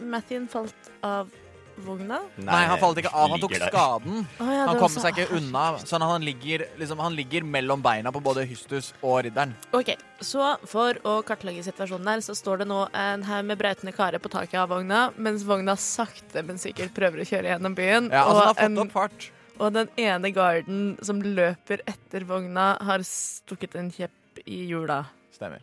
[0.00, 1.30] Mathien falt av
[1.76, 2.20] vogna.
[2.36, 3.30] Nei, han falt ikke av.
[3.30, 3.72] Han tok ligger der.
[3.72, 4.26] skaden.
[4.38, 5.64] Å ja, Han det kom så- seg ikke unna.
[5.84, 9.54] Sånn at han ligger, liksom, han ligger mellom beina på både Hystus og ridderen.
[9.72, 13.92] OK, så for å kartlegge situasjonen der, så står det nå en haug med brautende
[13.94, 18.10] karer på taket av vogna, mens vogna sakte, men sikkert prøver å kjøre gjennom byen.
[18.10, 19.30] Ja, altså, han har fått en, opp fart.
[19.58, 24.10] og den ene garden som løper etter vogna, har stukket en kjepp
[24.46, 25.06] i hjula.
[25.32, 25.60] Stemmer.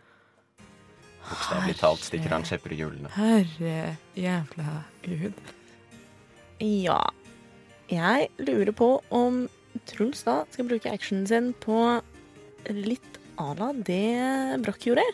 [1.21, 3.09] Bokstavelig talt stikker han kjepper i hjulene.
[3.13, 5.33] Herre jævla gud.
[6.61, 6.99] Ja,
[7.89, 9.47] jeg lurer på om
[9.89, 11.77] Truls da skal bruke actionen sin på
[12.69, 15.05] litt à la det Broch gjorde.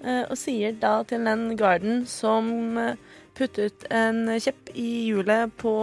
[0.00, 2.96] Eh, og sier da til den garden som eh,
[3.36, 5.74] puttet en kjepp i hjulet på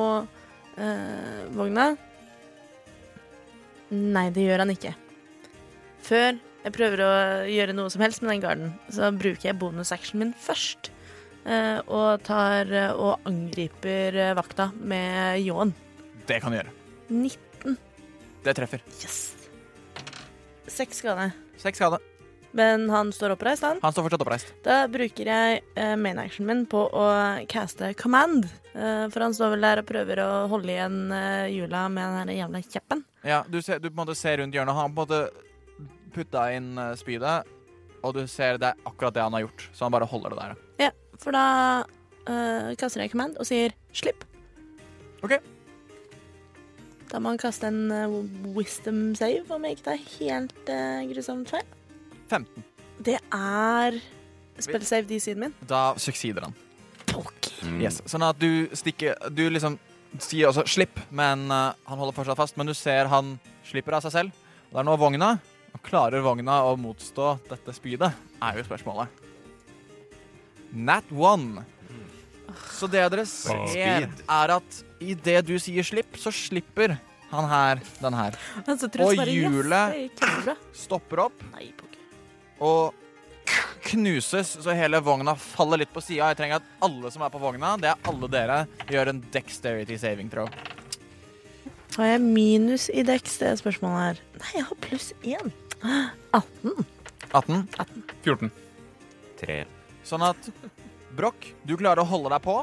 [0.76, 1.94] eh, vogna
[3.90, 4.92] Nei, det gjør han ikke.
[6.06, 7.14] Før jeg prøver å
[7.50, 10.92] gjøre noe som helst med den garden, så bruker jeg bonusactionen min først.
[11.50, 15.74] Eh, og tar eh, og angriper eh, vakta med ljåen.
[16.30, 16.76] Det kan du gjøre.
[17.10, 17.78] 19.
[18.46, 18.86] Det treffer.
[19.02, 19.20] Yes!
[20.70, 21.32] Seks skade.
[21.58, 22.00] Seks skade.
[22.52, 23.80] Men han står oppreist, han.
[23.82, 24.54] Han står fortsatt oppreist.
[24.66, 27.06] Da bruker jeg eh, main actionen min på å
[27.52, 28.48] caste command.
[28.74, 32.34] Eh, for han står vel der og prøver å holde igjen eh, hjula med den
[32.40, 33.04] jævla kjeppen.
[33.28, 34.78] Ja, du, ser, du på en måte ser rundt hjørnet.
[34.78, 37.46] Han på en måte putta inn spydet,
[38.02, 39.68] og du ser det er akkurat det han har gjort.
[39.74, 40.66] Så han bare holder det der.
[40.88, 41.46] Ja, for da
[42.26, 44.26] eh, kaster jeg command og sier 'slipp'.
[45.24, 45.40] Ok.
[47.10, 48.16] Da må han kaste en eh,
[48.56, 51.68] wisdom save, om jeg ikke tar helt uh, grusomt feil.
[52.30, 52.64] 15.
[53.06, 54.00] Det er
[54.60, 55.56] spell save de siden min.
[55.68, 56.56] Da succeeder han.
[57.64, 57.80] Mm.
[57.82, 58.00] Yes.
[58.08, 59.80] Sånn at du stikker Du liksom
[60.22, 62.58] sier også 'slipp', men eh, han holder fortsatt fast.
[62.58, 64.46] Men du ser han slipper av seg selv.
[64.70, 65.40] Og det er nå vogna.
[65.74, 68.10] Og klarer vogna å motstå dette spydet,
[68.42, 69.29] er jo spørsmålet.
[70.74, 71.66] Nat one.
[72.74, 76.98] Så det dere ser, er at idet du sier 'slipp', så slipper
[77.30, 78.38] han her den her.
[78.68, 80.10] Og hjulet-.
[80.74, 81.44] Stopper opp
[82.60, 82.94] og
[83.90, 86.28] knuses, så hele vogna faller litt på sida.
[86.30, 89.98] Jeg trenger at alle som er på vogna, det er alle dere, gjør en dexterity
[89.98, 90.50] saving throw.
[91.96, 94.22] Har jeg minus i dex, det er spørsmålet her?
[94.40, 95.52] Nei, jeg har pluss én.
[96.34, 96.86] 18.
[97.34, 98.04] 18.
[98.24, 98.52] 14.
[99.40, 99.66] Tre.
[100.10, 100.50] Sånn at
[101.18, 102.56] Broch, du klarer å holde deg på.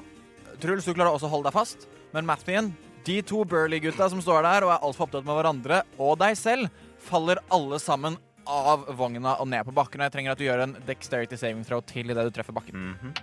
[0.62, 1.86] Truls, du klarer også å holde deg fast.
[2.14, 2.72] Men Mathien,
[3.06, 6.70] de to Burley-gutta som står der og er altfor opptatt med hverandre, og deg selv,
[7.06, 10.00] faller alle sammen av vogna og ned på bakken.
[10.02, 12.90] Og jeg trenger at du gjør en dexterity saving throw til idet du treffer bakken.
[12.96, 13.14] Mhm.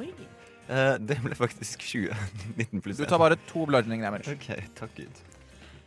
[0.00, 0.08] Oi.
[0.64, 2.14] Uh, det ble faktisk 20.
[2.56, 4.32] 19 pluss Du tar bare to bludgeoning damage.
[4.32, 5.20] OK, takk Gud.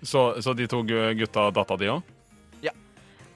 [0.05, 2.13] Så, så de to gu- gutta datta de òg?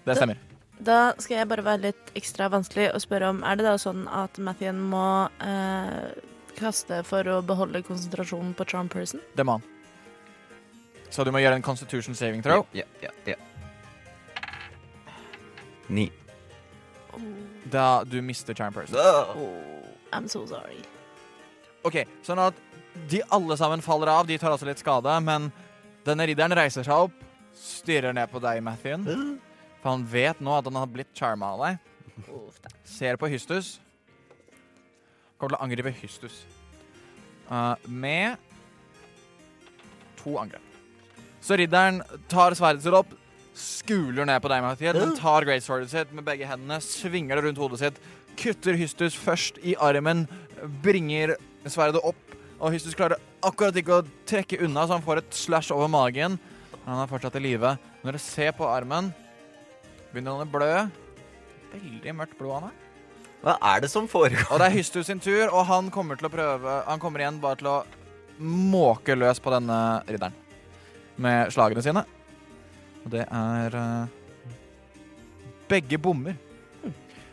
[0.01, 0.39] Det stemmer.
[0.81, 4.07] Da skal jeg bare være litt ekstra vanskelig og spørre om Er det da sånn
[4.09, 6.09] at Mathien må eh,
[6.57, 9.21] kaste for å beholde konsentrasjonen på Charm Person?
[9.37, 9.67] Det må han.
[11.11, 12.63] Så du må gjøre en constitution saving throw.
[12.73, 13.37] Ja, ja, ja.
[15.91, 16.07] Ni.
[17.71, 18.95] Da du mister charm person.
[18.95, 19.83] Oh,
[20.15, 20.79] I'm so sorry.
[21.83, 22.55] Ok, sånn at
[23.11, 24.23] de alle sammen faller av.
[24.27, 25.49] De tar altså litt skade, men
[26.07, 27.23] denne ridderen reiser seg opp,
[27.59, 29.03] stirrer ned på deg, Mathien.
[29.81, 31.79] For han vet nå at han har blitt charma av deg.
[32.85, 33.75] Ser på Hystus.
[35.41, 36.43] Kommer til å angripe Hystus.
[37.49, 38.37] Uh, med
[40.21, 40.63] to angrep.
[41.41, 43.15] Så ridderen tar sverdet sitt opp,
[43.57, 44.97] skuler ned på deg, Mathias.
[44.99, 47.97] Den tar greatswordet sitt med begge hendene, svinger det rundt hodet sitt,
[48.39, 50.27] kutter Hystus først i armen,
[50.85, 51.33] bringer
[51.65, 55.73] sverdet opp, og Hystus klarer akkurat ikke å trekke unna, så han får et slash
[55.73, 56.37] over magen.
[56.81, 57.73] Men han er fortsatt i live.
[58.01, 59.09] Når dere ser på armen,
[60.11, 60.75] begynner han å blø.
[61.71, 62.77] Veldig mørkt blod han har.
[63.41, 64.45] Hva er det som foregår?
[64.51, 67.39] Og det er Hystus sin tur, og han kommer til å prøve Han kommer igjen
[67.41, 67.77] bare til å
[68.41, 70.37] måke løs på denne ridderen
[71.21, 72.03] med slagene sine.
[73.01, 74.55] Og det er eh,
[75.69, 76.37] Begge bommer.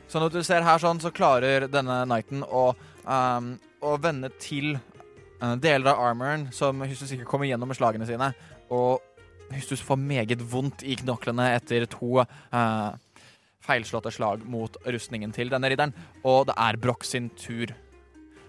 [0.08, 2.70] Sånn at du ser her sånn, så klarer denne knighten å
[3.08, 4.76] um, å vende til
[5.42, 8.32] uh, deler av armoren som Hystus ikke kommer gjennom med slagene sine.
[8.74, 9.02] Og
[9.54, 12.90] Hystus får meget vondt i knoklene etter to uh,
[13.64, 15.94] feilslåtte slag mot rustningen til denne ridderen.
[16.24, 17.72] Og det er Broch sin tur.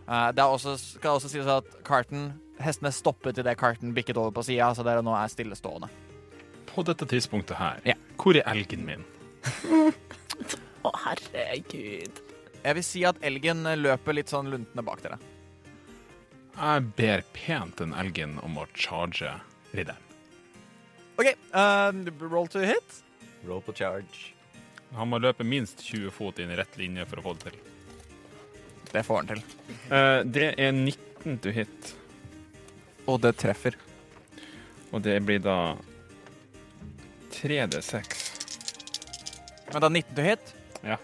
[0.09, 4.33] Uh, det er også, skal også sies at Carton Hestene stoppet idet Carton bikket over
[4.35, 5.87] på sida, så dere nå er stillestående.
[6.69, 7.99] På dette tidspunktet her, yeah.
[8.19, 9.05] hvor er elgen min?
[10.85, 12.19] Å, herregud.
[12.59, 15.19] Jeg vil si at elgen løper litt sånn luntende bak dere.
[16.59, 19.31] Jeg ber pent den elgen om å charge
[19.71, 20.08] ridderen.
[21.19, 21.91] OK, Uh,
[22.31, 22.99] roll to hit.
[23.47, 24.33] Roll på charge.
[24.95, 27.59] Han må løpe minst 20 fot inn i rett linje for å få det til.
[28.89, 29.41] Det får han til.
[29.91, 31.91] Uh, det er 19 to hit,
[33.09, 33.75] Og det treffer.
[34.91, 35.75] og det blir da
[37.31, 38.15] 3D6.
[39.73, 40.53] Men da 19 to hit.
[40.83, 40.97] Ja.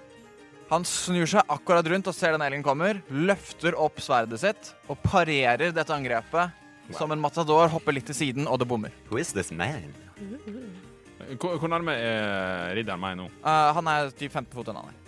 [0.72, 4.98] Han snur seg akkurat rundt og ser den elgen kommer, løfter opp sverdet sitt og
[5.06, 6.50] parerer dette angrepet.
[6.94, 8.92] Som en matador hopper litt til siden, og det bommer.
[9.10, 9.94] Who is this man?
[10.16, 13.30] Hvor, hvor nærme er ridderen meg nå?
[13.40, 15.02] Eh, han er typ 15 fot unna deg.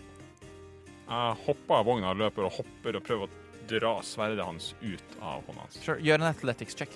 [1.07, 5.43] Jeg hopper av vogna, løper og hopper og prøver å dra sverdet hans ut av
[5.47, 5.77] hånda hans.
[5.83, 5.99] Sure.
[6.03, 6.95] Gjør en athletics check.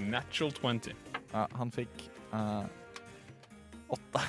[0.00, 0.96] Natural 20.
[1.30, 2.64] Ja, han fikk eh,
[3.92, 4.26] åtte.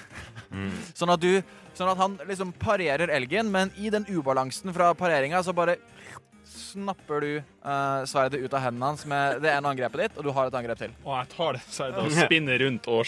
[0.52, 0.72] Mm.
[1.00, 1.34] Sånn at du
[1.72, 5.78] Sånn at han liksom parerer elgen, men i den ubalansen fra pareringa så bare
[6.52, 10.32] snapper du uh, sverdet ut av hendene hans med det ene angrepet ditt, og du
[10.36, 10.94] har et angrep til.
[11.06, 13.02] Og jeg tar det sverdet og spinner rundt og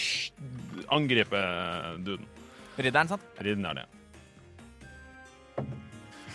[0.94, 2.26] angriper duden.
[2.74, 3.28] Ridderen, sant?
[3.38, 3.74] Ridderen ja.
[3.82, 3.86] det.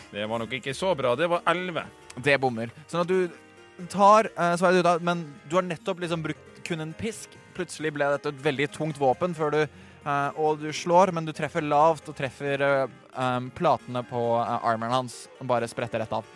[0.09, 1.13] Det var nok ikke så bra.
[1.19, 1.83] Det var 11.
[2.25, 2.71] Det bommer.
[2.89, 6.85] Sånn at du tar uh, sverdet ut av Men du har nettopp liksom brukt kun
[6.85, 7.35] en pisk.
[7.57, 9.61] Plutselig ble dette et veldig tungt våpen før du
[9.99, 14.55] Uh, Og du slår, men du treffer lavt og treffer uh, um, platene på uh,
[14.63, 16.27] armoren hans og bare spretter rett av.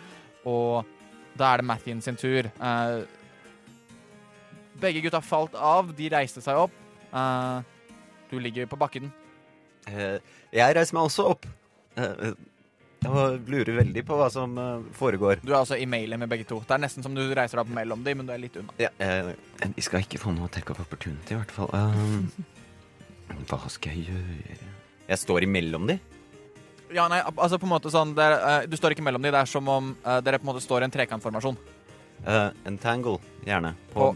[0.48, 0.84] Og
[1.38, 2.46] da er det Mathien sin tur.
[2.46, 2.96] Eh,
[4.80, 5.92] begge gutta falt av.
[5.96, 6.74] De reiste seg opp.
[7.12, 7.60] Eh,
[8.30, 9.12] du ligger på bakken.
[9.90, 10.18] Eh,
[10.54, 11.48] jeg reiser meg også opp.
[13.04, 14.54] Og lurer veldig på hva som
[14.96, 15.42] foregår.
[15.44, 16.62] Du er altså i mailen med begge to.
[16.64, 18.72] Det er nesten som du reiser deg opp mellom dem, men du er litt unna.
[18.80, 18.88] Ja,
[19.76, 21.68] vi skal ikke få noe take of opportunity, i hvert fall.
[23.50, 24.56] Hva skal jeg gjøre?
[25.10, 25.98] Jeg står imellom de.
[26.94, 29.32] Ja, nei, altså på en måte sånn det er, eh, Du står ikke mellom dem.
[29.34, 31.58] Det er som om eh, dere på en måte står i en trekantformasjon.
[32.24, 33.74] Uh, entangle, gjerne.
[33.92, 34.14] På,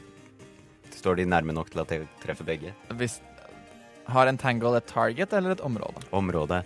[0.94, 2.72] Står de nærme nok til at jeg treffer begge?
[2.98, 3.18] Hvis
[4.08, 6.00] Har Entangle et target eller et område?
[6.16, 6.62] Området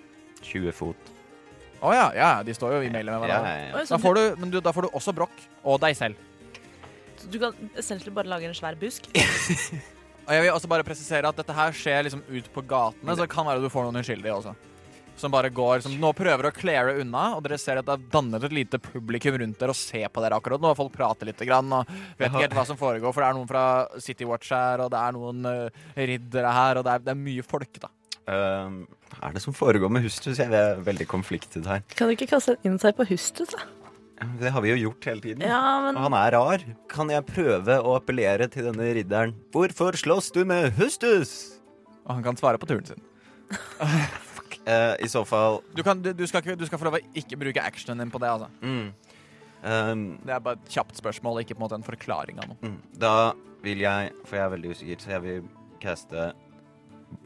[0.47, 1.11] 20 fot.
[1.83, 3.51] Å ja, ja, de står jo i mailen med hverandre.
[3.51, 3.73] ja, ja.
[3.73, 3.87] ja.
[3.91, 5.35] Da får du, men du, da får du også brokk.
[5.67, 6.21] Og deg selv.
[7.19, 9.09] Så du kan essentially bare lage en svær busk.
[10.27, 13.25] Og jeg vil også bare presisere at dette her skjer liksom ut på gatene, så
[13.25, 14.55] det kan være du får noen uskyldige også.
[15.23, 18.07] Som bare går, som nå prøver å cleare unna, og dere ser at det er
[18.11, 20.73] dannet et lite publikum rundt dere og ser på dere akkurat nå.
[20.75, 23.51] Folk prater litt grann, og vet ikke helt hva som foregår, for det er noen
[23.51, 23.65] fra
[24.03, 27.21] City Watch her, og det er noen uh, riddere her, og det er, det er
[27.21, 27.93] mye folk, da.
[28.23, 30.41] Hva er det som foregår med Hustus?
[30.43, 31.87] Jeg er veldig konfliktet her.
[31.95, 33.67] Kan du ikke kaste en insight på hustus, da?
[34.39, 35.47] Det har vi jo gjort hele tiden.
[35.47, 36.67] Ja, men han er rar.
[36.91, 39.35] Kan jeg prøve å appellere til denne ridderen?
[39.55, 41.59] Hvorfor slåss du med Hustus?
[42.07, 43.03] Og han kan svare på turen sin.
[44.67, 47.03] Eh, I så fall Du, kan, du, du, skal ikke, du skal få lov å
[47.19, 48.49] ikke bruke actionen din på det, altså.
[48.63, 48.93] mm,
[49.65, 52.59] um, Det er bare et kjapt spørsmål, ikke på en måte en forklaring av noe.
[52.63, 53.33] mm, Da
[53.65, 55.43] vil jeg, for jeg er veldig usikker, så jeg vil
[55.83, 56.29] caste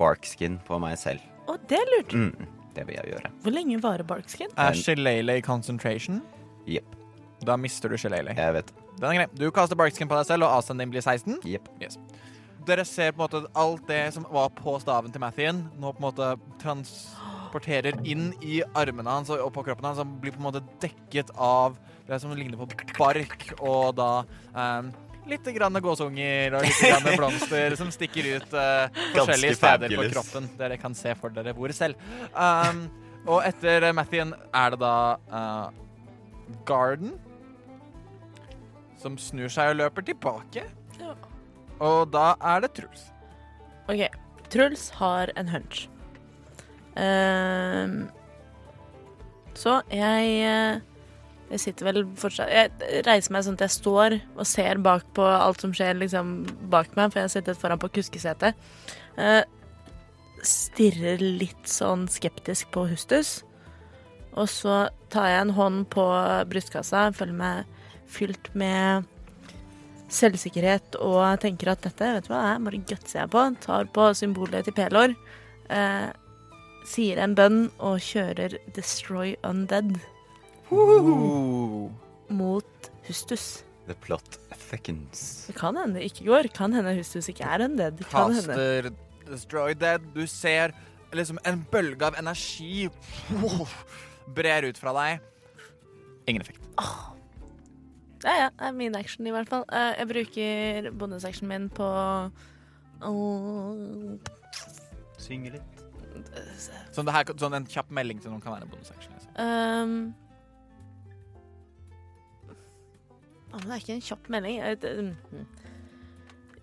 [0.00, 1.20] barkskin på meg selv.
[1.46, 2.14] Å, det er lurt.
[2.16, 3.30] Mm, det vil jeg gjøre.
[3.44, 4.50] Hvor lenge varer barkskin?
[4.60, 6.22] Er Shillelagh concentration?
[6.66, 6.96] Jepp,
[7.46, 8.36] Da mister du Shillelagh.
[8.40, 8.72] jeg vet.
[8.96, 9.26] Den er grei.
[9.36, 11.36] Du kaster barkskin på deg selv, og asen din blir 16.
[11.44, 11.68] Jepp.
[12.66, 16.00] Dere ser på en måte alt det som var på staven til Mathien, nå på
[16.00, 20.00] en måte transporterer inn i armene hans og på kroppen hans.
[20.02, 21.76] Han blir på en måte dekket av
[22.08, 22.66] det som ligner på
[22.98, 24.10] bark, og da
[24.54, 24.94] um,
[25.26, 30.46] Litt grann gåsunger og litt grann blomster som stikker ut eh, forskjellige steder på kroppen.
[30.54, 31.98] Dere kan se for dere hvor selv.
[32.30, 32.84] Um,
[33.26, 34.94] og etter Mathien er det da
[35.26, 37.16] uh, Garden,
[39.02, 40.62] som snur seg og løper tilbake.
[41.02, 41.16] Ja.
[41.84, 43.08] Og da er det Truls.
[43.90, 44.06] OK.
[44.52, 45.86] Truls har en hunch.
[46.96, 48.06] Uh,
[49.56, 50.78] så jeg eh,
[51.50, 55.24] Jeg sitter vel fortsatt Jeg reiser meg sånn at jeg står og ser bak på
[55.24, 56.38] alt som skjer liksom
[56.72, 58.56] bak meg, for jeg har sittet foran på kuskesetet.
[59.16, 59.44] Uh,
[60.46, 63.40] stirrer litt sånn skeptisk på Hustus.
[64.36, 66.04] Og så tar jeg en hånd på
[66.50, 69.06] brystkassa, føler meg fylt med
[70.12, 73.44] selvsikkerhet og tenker at dette vet du hva, det er bare gutser jeg på.
[73.64, 75.14] Tar på symbolet til Pelor.
[75.72, 76.08] Eh,
[76.86, 79.96] sier en bønn og kjører Destroy Undead
[82.30, 83.64] mot Hustus.
[83.86, 84.38] The plot
[84.68, 85.46] thickens.
[85.46, 86.50] Det kan hende det ikke går.
[86.54, 88.02] Kan hende Hustus ikke er undead.
[88.10, 88.94] Kan hende.
[89.26, 90.02] Destroy Dead.
[90.14, 90.74] Du ser
[91.14, 92.88] liksom en bølge av energi
[94.36, 95.28] brer ut fra deg.
[96.26, 96.62] Ingen effekt.
[98.24, 98.48] Ja, ja.
[98.50, 99.64] Det er min action, i hvert fall.
[99.72, 101.84] Eh, Jeg bruker bonusactionen min på
[103.02, 104.18] å-
[105.18, 105.62] Synge litt.
[106.92, 109.12] Sånn, det her, sånn en kjapp melding til noen kan være en.
[109.12, 109.32] Liksom.
[109.36, 110.14] Um,
[113.50, 114.60] ja, men det er ikke en kjapp melding.
[114.62, 115.46] Vet- mm.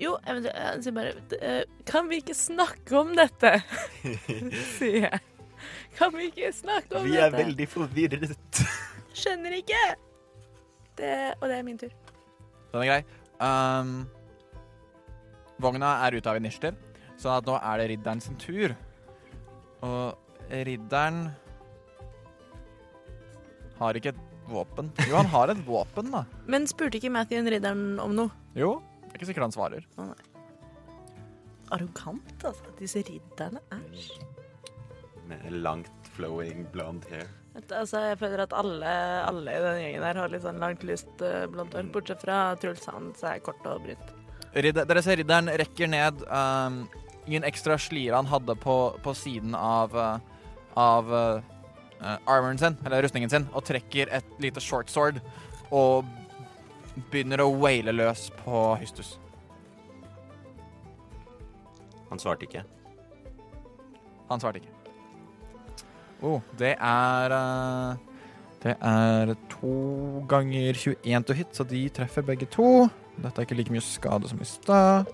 [0.01, 3.51] Jo, jeg, jeg sier bare eh, Kan vi ikke snakke om dette?
[4.80, 5.20] sier jeg.
[5.99, 7.12] Kan vi ikke snakke om dette?
[7.14, 7.43] Vi er dette?
[7.45, 8.64] veldig forvirret.
[9.14, 9.84] Skjønner ikke!
[10.98, 11.94] Det, og det er min tur.
[12.74, 13.04] Den er grei.
[13.44, 13.94] Um,
[15.62, 16.78] vogna er ute av initiativ,
[17.20, 18.76] så at nå er det ridderen sin tur.
[19.84, 20.14] Og
[20.50, 21.26] ridderen
[23.80, 24.91] har ikke et våpen.
[25.08, 26.24] Jo, han har et våpen, da.
[26.52, 28.34] Men spurte ikke Matthew ridderen om noe?
[28.58, 29.88] Jo, det er ikke sikkert han svarer.
[31.74, 32.76] Arrogant, altså.
[32.80, 33.64] Disse ridderne.
[33.74, 34.20] Æsj.
[35.30, 37.30] Med langt flowing blond hair.
[37.54, 38.91] Altså, jeg føler at alle,
[39.28, 41.86] alle i den gjengen der har litt sånn langt, lyst uh, blondt hår.
[41.93, 44.14] Bortsett fra Truls, han som er kort og brunt.
[44.54, 46.84] Ridder, dere ser ridderen rekker ned um,
[47.30, 52.78] i en ekstra slire han hadde på, på siden av, uh, av uh, armoren sin,
[52.86, 55.22] eller rustningen sin, og trekker et lite short sword
[55.74, 56.10] og
[57.14, 59.16] begynner å waile løs på Hystus.
[62.10, 62.66] Han svarte ikke.
[64.30, 64.73] Han svarte ikke.
[66.24, 67.96] Oh, det er uh,
[68.64, 72.88] Det er to ganger 21 to hit, så de treffer begge to.
[73.20, 75.12] Dette er ikke like mye skade som i stad.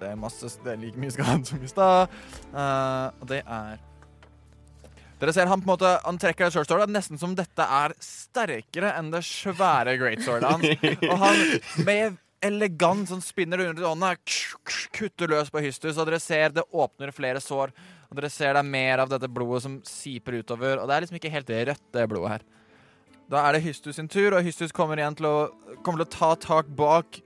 [0.00, 2.12] Det er, masse, det er like mye skade som i stad.
[2.52, 3.80] Uh, og det er
[5.22, 6.82] Dere ser han på en måte Han trekker et short sword.
[6.82, 10.84] Det er nesten som dette er sterkere enn det svære greatswordet hans.
[11.08, 11.40] Og han
[11.86, 14.10] med elegant sånn spinner under hånda,
[14.92, 17.72] kutter løs på Hystus, og dere ser det åpner flere sår.
[18.10, 21.04] Og dere ser det er mer av dette blodet som siper utover, og det er
[21.06, 22.44] liksom ikke helt rødt, det blodet her.
[23.30, 25.36] Da er det Hystus sin tur, og Hystus kommer igjen til å,
[25.82, 27.20] kommer til å ta tak bak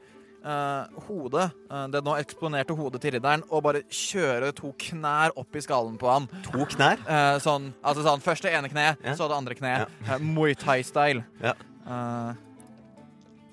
[0.46, 5.58] eh, hodet, eh, det nå eksponerte hodet til ridderen, og bare kjøre to knær opp
[5.58, 6.28] i skallen på han.
[6.52, 7.02] To knær?
[7.02, 9.16] Eh, sånn, altså sånn, først det ene kneet, Ja.
[9.18, 9.88] så det andre kneet.
[10.06, 10.14] Ja.
[10.14, 11.24] Eh, Muay Thai-style.
[11.42, 11.54] Ja.
[11.86, 12.34] Eh,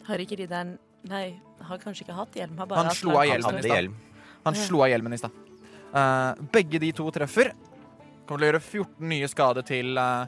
[0.06, 2.58] Har ikke ridderen Nei, har kanskje ikke hatt hjelm.
[2.58, 3.90] Har bare Han slo av hjelmen i stad.
[4.46, 5.32] Han slo av hjelmen i stad.
[5.96, 7.54] Eh, begge de to treffer.
[8.26, 10.26] Kommer til å gjøre 14 nye skade til, eh,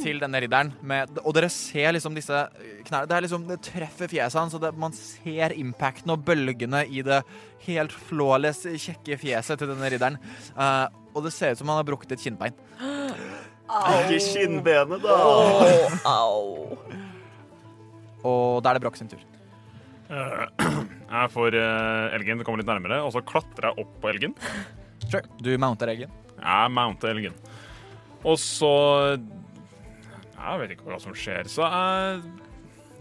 [0.00, 0.72] til denne ridderen.
[0.80, 2.48] Med, og dere ser liksom disse
[2.86, 6.86] knærne Det, er liksom, det treffer fjeset hans, og det, man ser impacten og bølgene
[6.88, 7.22] i det
[7.66, 10.18] helt flawless, kjekke fjeset til denne ridderen.
[10.56, 12.56] Uh, og det ser ut som han har brukket et kinnbein.
[13.72, 15.18] Ikke kinnbenet, da!
[16.08, 16.78] Au.
[18.22, 19.22] Og da er det Brokk sin tur.
[20.12, 20.44] Eh,
[21.12, 24.08] Jeg får eh, elgen til å komme litt nærmere, og så klatrer jeg opp på
[24.12, 24.36] elgen.
[25.12, 25.28] Sure.
[25.44, 26.12] Du mounter elgen?
[26.38, 27.34] Jeg mounter elgen.
[28.24, 28.70] Og så
[29.18, 32.22] Jeg vet ikke hva som skjer, så jeg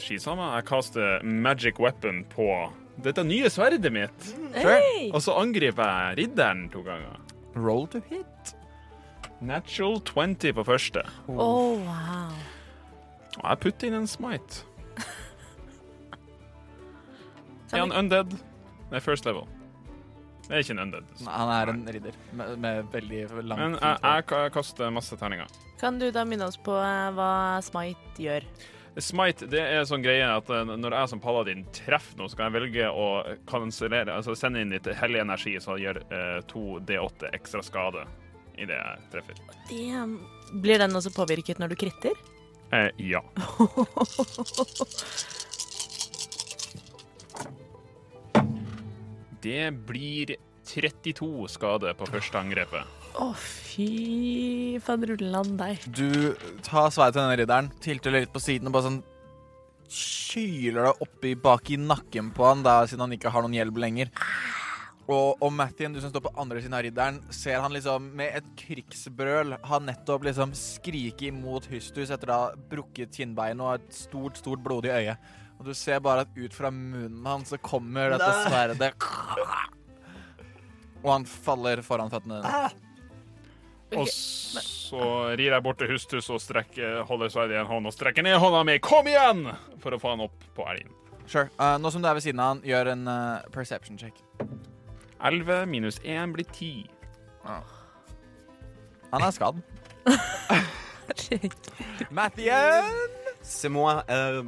[0.01, 0.47] Skitsamme.
[0.57, 2.47] Jeg kaster magic weapon på
[3.01, 4.31] dette nye sverdet mitt.
[4.55, 5.11] Hey.
[5.13, 7.19] Og så angriper jeg ridderen to ganger.
[7.55, 8.55] Roll to hit.
[9.41, 11.05] Natural 20 på første.
[11.27, 12.33] Oh, wow.
[13.39, 14.65] Og jeg putter inn en smite.
[17.73, 18.33] Er han undead?
[18.89, 19.45] Det er first level.
[20.51, 21.11] Det er ikke en undead.
[21.23, 25.47] Nei, Han er en ridder med, med veldig langt Men jeg, jeg kaster masse terninger.
[25.79, 28.43] Kan du da minne oss på eh, hva Smite gjør?
[28.99, 32.49] Smite det er sånn greie at eh, når jeg som paladin treffer noe, så kan
[32.49, 33.07] jeg velge å
[33.47, 38.03] kansellere, altså sende inn litt hellig energi som gjør eh, 2D8 ekstra skade
[38.59, 39.39] i det jeg treffer.
[39.71, 40.19] Damn.
[40.51, 42.19] Blir den også påvirket når du kritter?
[42.75, 43.23] Eh, ja.
[49.41, 50.35] Det blir
[50.69, 52.99] 32 skade på første angrepet.
[53.19, 55.81] Å, fy faderullan deg.
[55.89, 59.01] Du tar sveiet til denne ridderen, tilter litt på siden og bare sånn
[59.91, 63.81] kyler deg oppi bak i nakken på han, da, siden han ikke har noen hjelp
[63.83, 64.13] lenger.
[65.11, 68.37] Og, og Mathien, du som står på andre siden av ridderen, ser han liksom med
[68.37, 73.97] et krigsbrøl har nettopp liksom skriket imot Hystus etter å ha brukket kinnbeinet og et
[73.97, 75.17] stort, stort blodig øye.
[75.61, 78.45] Og du ser bare at ut fra munnen hans så kommer dette Nei.
[78.49, 78.87] sverdet
[81.03, 82.71] Og han faller foran føttene dine.
[84.01, 85.03] Og så
[85.37, 88.39] rir jeg bort til Hustus og strekker, holder sverdet i en hånd og strekker ned
[88.41, 88.79] hånda mi.
[88.81, 89.43] Kom igjen!
[89.83, 90.89] For å få han opp på elgen.
[91.27, 91.45] Sure.
[91.59, 94.17] Uh, nå som du er ved siden av han, gjør en uh, perception check.
[95.21, 96.89] 11 minus 1 blir 10.
[99.11, 99.61] Han er skadd.
[102.09, 102.97] Mathien!
[103.43, 104.01] C'est moi.
[104.07, 104.41] eh,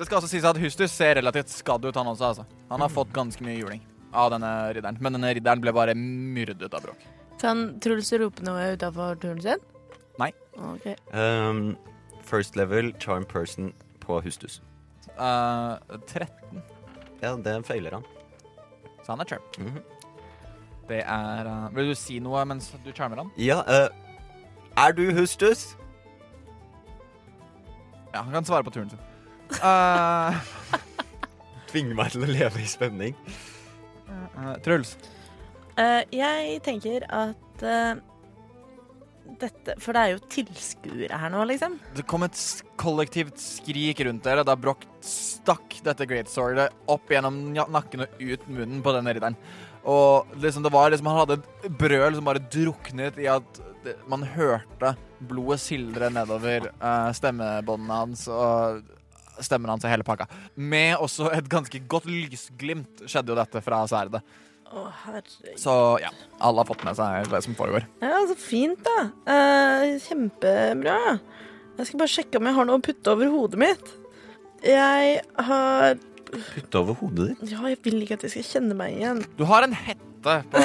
[0.00, 2.30] Det skal også sies at Hustus ser relativt skadd ut, han også.
[2.30, 2.44] altså.
[2.70, 3.82] Han har fått ganske mye juling
[4.16, 4.96] av denne ridderen.
[5.04, 7.02] Men denne ridderen ble bare myrdet av Bråk.
[7.42, 9.60] Kan Truls rope noe utafor turen sin?
[10.20, 10.30] Nei.
[10.72, 10.96] Okay.
[11.12, 11.76] Um,
[12.24, 14.62] first level charm person på Hustus.
[15.20, 15.76] Uh,
[16.08, 16.62] 13,
[17.20, 18.04] Ja, det feiler han.
[19.04, 19.44] så han er charm.
[19.58, 19.82] Mhm.
[20.88, 23.30] Det er uh, Vil du si noe mens du charmer han?
[23.36, 23.88] Ja, Uh,
[24.80, 25.76] er du Hustus?
[28.14, 28.98] Ja, han kan svare på turen sin.
[29.58, 30.36] Eh,
[31.70, 33.16] Tvinger meg til å leve i spenning.
[34.10, 34.96] Uh, Truls.
[35.78, 37.64] Uh, jeg tenker at
[39.40, 41.76] dette For det er jo tilskuere her nå, liksom.
[41.96, 42.38] Det kom et
[42.80, 48.48] kollektivt skrik rundt dere da Broch stakk dette great swordet opp gjennom nakken og ut
[48.50, 49.38] munnen på denne ridderen.
[49.88, 53.96] Og liksom det var liksom Han hadde et brøl som bare druknet i at det,
[54.12, 54.94] man hørte
[55.24, 58.82] blodet sildre nedover uh, stemmebåndene hans og
[59.44, 60.26] stemmen hans og hele pakka.
[60.56, 64.22] Med også et ganske godt lysglimt skjedde jo dette fra sverdet.
[64.70, 65.56] Å, herregud.
[65.58, 66.12] Så ja,
[66.46, 67.88] alle har fått med seg det som foregår.
[68.04, 69.08] Ja, så fint, da.
[69.34, 70.98] Eh, kjempebra.
[71.80, 73.90] Jeg skal bare sjekke om jeg har noe å putte over hodet mitt.
[74.66, 75.18] Jeg
[75.48, 75.98] har
[76.30, 77.50] Putte over hodet ditt.
[77.50, 79.24] Ja, jeg vil ikke at de skal kjenne meg igjen.
[79.34, 80.60] Du har en hette på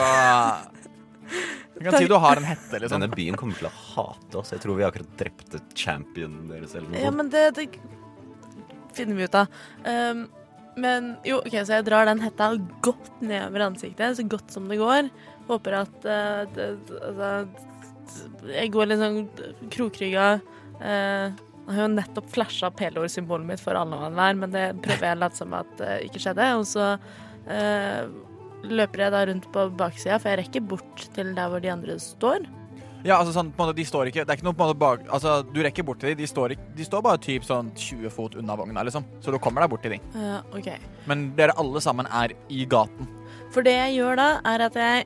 [1.76, 3.02] Jeg kan si du har en hette, liksom.
[3.02, 4.54] Denne byen kommer til å hate oss.
[4.54, 7.66] Jeg tror vi akkurat drepte championen deres eller noe Ja, men det, det
[8.98, 9.62] finner vi ut av.
[9.86, 10.26] Um,
[10.76, 12.50] men jo, OK, så jeg drar den hetta
[12.84, 15.10] godt nedover ansiktet, så godt som det går.
[15.48, 16.70] Håper at uh, det,
[17.00, 17.32] altså,
[18.52, 19.22] Jeg går litt sånn
[19.74, 20.30] krokrygga.
[20.82, 21.32] Uh,
[21.66, 25.18] jeg har jo nettopp flasha pelor-symbolet mitt for alle og enhver, men det prøver jeg
[25.18, 26.50] å late som at det ikke skjedde.
[26.60, 28.02] Og så uh,
[28.66, 31.98] løper jeg da rundt på baksida, for jeg rekker bort til der hvor de andre
[32.02, 32.46] står.
[33.06, 34.72] Ja, altså sånn, på en måte, de står ikke Det er ikke noe på en
[34.72, 36.18] måte bak Altså, du rekker bort til dem.
[36.18, 39.06] De står, ikke- de står bare typ sånn 20 fot unna vogna, liksom.
[39.22, 40.02] Så du kommer deg bort til dem.
[40.16, 40.72] Ja, OK.
[41.06, 43.08] Men dere alle sammen er i gaten.
[43.52, 45.06] For det jeg gjør da, er at jeg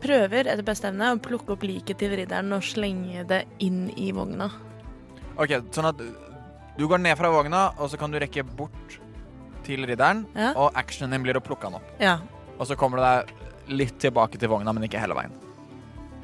[0.00, 4.12] prøver etter beste evne å plukke opp liket til ridderen og slenge det inn i
[4.12, 4.50] vogna.
[5.38, 5.98] OK, sånn at
[6.78, 8.98] du går ned fra vogna, og så kan du rekke bort
[9.64, 10.52] til ridderen, Ja.
[10.54, 11.90] og actionen din blir å plukke han opp.
[11.98, 12.18] Ja.
[12.60, 13.34] Og så kommer du deg
[13.76, 15.32] litt tilbake til vogna, men ikke hele veien.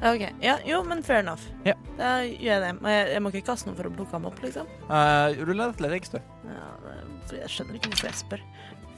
[0.03, 0.23] OK.
[0.43, 1.41] Ja, jo, men fair enough.
[1.65, 1.73] Ja.
[1.97, 2.71] Da gjør jeg det.
[2.81, 4.67] Men jeg, jeg må ikke kaste noe for å plukke ham opp, liksom.
[4.89, 6.19] Uh, Rull athletics, du.
[6.49, 6.69] Ja,
[7.29, 8.41] det- jeg skjønner ikke hvorfor jeg spør.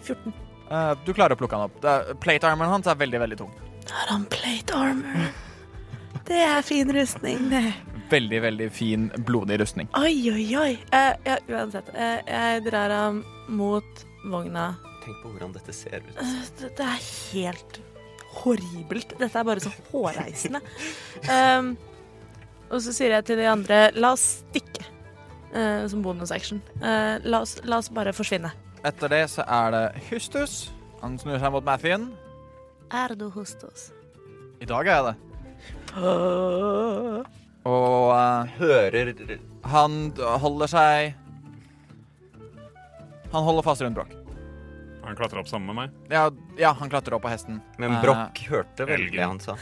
[0.06, 0.34] 14.
[0.66, 1.76] Eh, du klarer å plukke han opp.
[1.82, 3.52] Det er- Plate-armoren hans er veldig, veldig tung.
[3.92, 5.28] Har han plate armor?
[6.26, 7.74] Det er fin rustning, det.
[8.10, 9.88] Veldig, veldig fin, blodig rustning.
[9.98, 10.72] Oi, oi, oi.
[10.92, 11.90] Eh, ja, uansett.
[11.94, 14.72] Eh, jeg drar ham mot vogna.
[15.06, 16.18] Tenk på hvordan dette ser ut.
[16.18, 17.02] Eh, Det, det er
[17.34, 17.80] helt
[18.42, 19.16] horribelt.
[19.20, 20.62] Dette er bare så hårreisende.
[21.30, 21.74] Um,
[22.72, 24.86] og så sier jeg til de andre la oss stikke.
[25.56, 26.62] uh, som bonusaction.
[26.82, 28.52] Uh, la, oss, la oss bare forsvinne.
[28.86, 30.72] Etter det så er det Hustus.
[31.02, 32.10] Han snur seg mot Mathien.
[32.94, 33.90] Er du Hustus?
[34.62, 35.16] I dag er jeg det.
[37.66, 39.14] Og uh, Hører
[39.66, 41.16] han holder seg
[43.34, 44.25] Han holder fast rundt Broch.
[45.06, 45.98] Han klatra opp sammen med meg.
[46.12, 47.62] Ja, ja, han klatrer opp på hesten.
[47.78, 49.16] Men Eh, Broch hørte vel Elgen.
[49.20, 49.56] det han sa.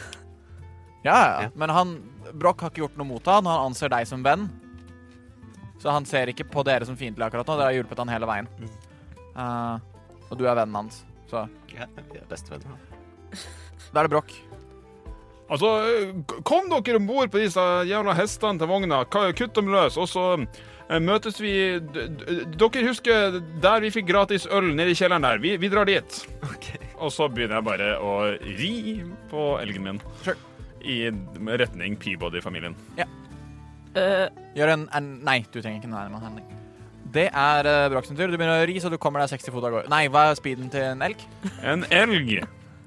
[1.03, 1.49] Ja, ja.
[1.55, 1.95] Men han,
[2.33, 3.45] Broch har ikke gjort noe mot han.
[3.45, 4.47] Han anser deg som venn.
[5.83, 7.57] Så han ser ikke på dere som fiendtlige akkurat nå.
[7.59, 8.47] Dere har hjulpet han hele veien.
[9.35, 9.75] Uh,
[10.29, 11.03] og du er vennen hans.
[11.27, 12.77] Så Ja, vi er bestevenner.
[13.91, 14.33] da er det Broch.
[15.51, 15.69] Altså,
[16.47, 20.23] kom dere om bord på disse jævla hestene til vogna, kutt dem løs, og så
[21.01, 25.41] møtes vi Dere husker der vi fikk gratis øl nede i kjelleren der?
[25.41, 26.17] Vi, vi drar dit.
[26.51, 26.81] Okay.
[26.99, 28.15] Og så begynner jeg bare å
[28.59, 28.73] ri
[29.31, 30.01] på elgen min.
[30.23, 30.37] Sure.
[30.83, 31.07] I
[31.59, 32.75] retning Peabody-familien.
[32.99, 34.25] Eh,
[34.57, 36.59] Gjør en, en Nei, du trenger ikke en nærmere handling.
[37.13, 38.31] Det er uh, Broch sin tur.
[38.31, 39.91] Du begynner å ri, så du kommer deg 60 fot av gårde.
[39.93, 41.23] Nei, hva er speeden til en elg?
[41.61, 42.39] En elg.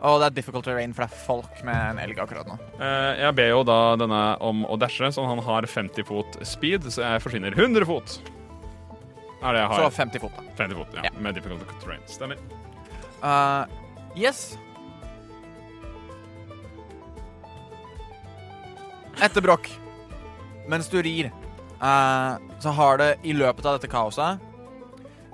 [0.05, 2.59] Og det er difficult terrain, for det er folk med en elg akkurat nå.
[2.77, 6.91] Eh, jeg ber jo da denne om å dashe, så han har 50 fot speed,
[6.93, 8.19] så jeg forsvinner 100 fot.
[9.41, 10.45] Er det jeg Så 50 fot, da.
[10.61, 11.09] 50 fot, ja.
[11.09, 11.15] Ja.
[11.21, 12.05] Med difficult terrain.
[12.11, 12.41] Stemmer.
[13.25, 13.65] Uh,
[14.19, 14.59] yes.
[19.17, 19.71] Etter bråk,
[20.69, 21.31] mens du rir,
[21.81, 24.43] uh, så har det i løpet av dette kaoset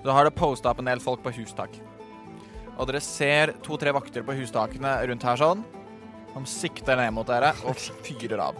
[0.02, 1.74] Så har det posta opp en del folk på hustak.
[2.78, 5.64] Og dere ser to-tre vakter på hustakene rundt her sånn.
[6.32, 8.58] De sikter ned mot dere og fyrer av.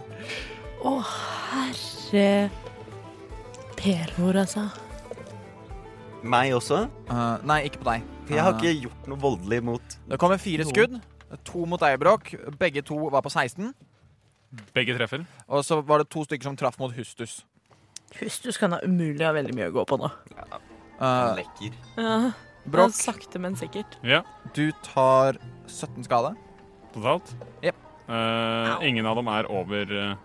[0.83, 0.97] Å,
[1.49, 2.49] herre
[3.79, 4.67] Pelor, altså.
[6.23, 6.85] Meg også?
[7.09, 8.03] Uh, nei, ikke på deg.
[8.23, 10.93] For jeg har Eh, ikke gjort noe voldelig mot Det kommer fire skudd.
[11.49, 12.29] To mot deg, Bråk.
[12.59, 13.73] Begge to var på 16.
[14.73, 15.25] Begge treffer.
[15.49, 17.41] Og så var det to stykker som traff mot Hustus.
[18.21, 20.11] Hustus kan da umulig ha veldig mye å gå på nå.
[21.01, 21.75] Uh, Lekker.
[21.97, 22.31] Ja,
[22.65, 23.97] Brokk, Sakte, men sikkert.
[24.03, 24.21] Ja,
[24.55, 25.37] du tar
[25.67, 26.35] 17 skade.
[26.93, 27.33] totalt.
[27.61, 27.75] Jep.
[28.07, 30.15] Eh, ingen av dem er over eh,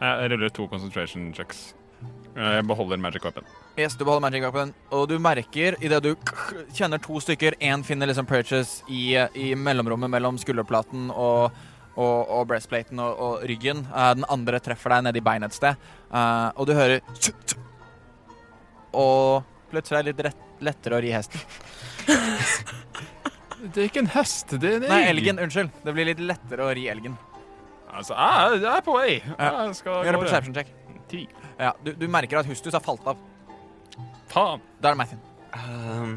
[0.00, 1.74] Jeg ruller to concentration checks.
[2.36, 3.44] Eh, jeg beholder magic weapon.
[3.78, 7.84] Yes, du beholder magic weapon, og du merker idet du k- kjenner to stykker Én
[7.86, 11.52] finner liksom purchase i, i mellomrommet mellom skulderplaten og,
[11.96, 13.84] og, og breastplaten og, og ryggen.
[13.94, 17.58] Eh, den andre treffer deg nedi beinet et sted, Eh, og du hører tsk, tsk.
[18.96, 21.42] Og plutselig er det litt rett, lettere å ri hesten.
[23.58, 25.40] Det er ikke en hest, det er en Nei, elgen.
[25.42, 25.72] Unnskyld.
[25.82, 27.16] Det blir litt lettere å ri elgen.
[27.90, 29.14] Altså, jeg, jeg er på vei.
[29.18, 30.70] Jeg skal Gjør en perception check.
[31.10, 31.24] Ti.
[31.58, 33.18] Ja, du, du merker at Hustus har falt av.
[34.30, 34.62] Faen.
[34.78, 35.22] Da er det Mathin.
[35.58, 36.12] Um,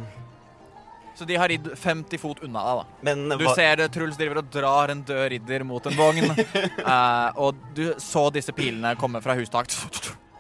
[1.18, 2.86] Så de har ridd 50 fot unna deg, da.
[3.10, 6.30] men Du hva ser det, Truls driver og drar en død ridder mot en vogn.
[6.92, 9.72] Eh, og du så disse pilene komme fra hustak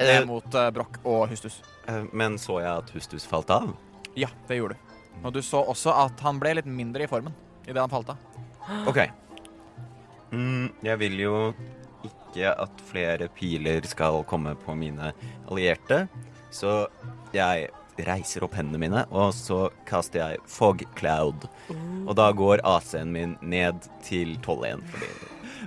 [0.01, 0.07] Eh.
[0.07, 1.59] ned mot eh, Brokk og Hustus.
[1.89, 3.71] eh, Men så jeg at Hustus falt av?
[4.17, 4.87] Ja, det gjorde du.
[5.23, 7.33] Og du så også at han ble litt mindre i formen
[7.67, 8.17] idet han falt av.
[8.89, 9.03] OK.
[10.31, 11.35] Mm, jeg vil jo
[12.07, 15.11] ikke at flere piler skal komme på mine
[15.51, 16.05] allierte,
[16.53, 16.85] så
[17.35, 17.69] jeg
[18.01, 21.45] reiser opp hendene mine, og så kaster jeg fog cloud.
[22.07, 24.81] Og da går AC-en min ned til 12 igjen.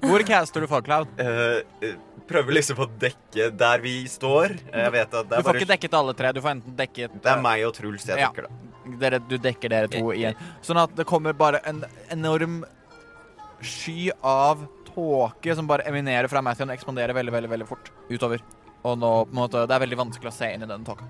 [0.03, 1.13] Hvor caster du fog cloud?
[1.21, 1.95] Uh,
[2.25, 4.55] Prøver liksom å dekke der vi står.
[4.73, 6.31] Jeg vet at det Du er får bare ikke dekket alle tre.
[6.33, 8.31] Du får enten dekket Det er meg og Truls jeg Ja.
[8.33, 8.74] dekker, da.
[9.01, 10.35] Dere, Du dekker dere to igjen.
[10.63, 12.63] Sånn at det kommer bare en enorm
[13.65, 18.43] sky av tåke som bare eminerer fra Matthew og ekspanderer veldig, veldig, veldig fort utover.
[18.85, 21.07] Og nå, på en måte, det er veldig vanskelig å se inn i den tåka.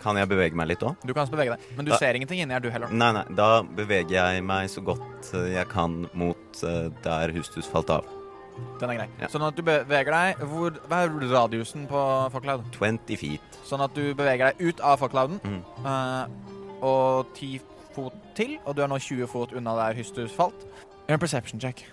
[0.00, 0.94] Kan jeg bevege meg litt òg?
[1.02, 2.92] Du kan bevege deg, men du da, ser ingenting inni her, du heller.
[2.92, 3.24] Nei, nei.
[3.34, 8.06] Da beveger jeg meg så godt eh, jeg kan mot uh, der Hustus falt av.
[8.80, 9.06] Den er grei.
[9.20, 9.28] Ja.
[9.32, 12.02] Sånn at du beveger deg hvor, Hva er radiusen på
[12.32, 12.70] Fogcloud?
[12.78, 13.58] 20 feet.
[13.68, 15.58] Sånn at du beveger deg ut av Fogclouden Mm.
[15.84, 16.54] eh,
[16.84, 17.56] og ti
[17.94, 20.66] fot til, og du er nå 20 fot unna der Hystus falt.
[21.06, 21.84] Gjør en perception check.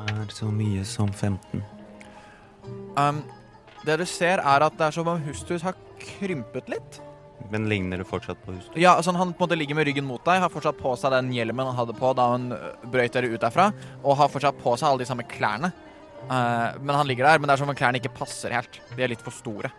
[0.00, 1.62] Er så mye som 15.
[2.96, 3.22] Um,
[3.84, 7.00] det du ser, er at det er som om Hustus har krympet litt.
[7.50, 8.76] Men ligner det fortsatt på Hustus?
[8.76, 11.14] Ja, altså Han på en måte ligger med ryggen mot deg, har fortsatt på seg
[11.14, 13.70] den hjelmen han hadde på da han øh, brøyt dere ut derfra,
[14.02, 15.72] og har fortsatt på seg alle de samme klærne.
[16.28, 18.80] Uh, men han ligger der, men det er som om klærne ikke passer helt.
[18.94, 19.72] De er litt for store.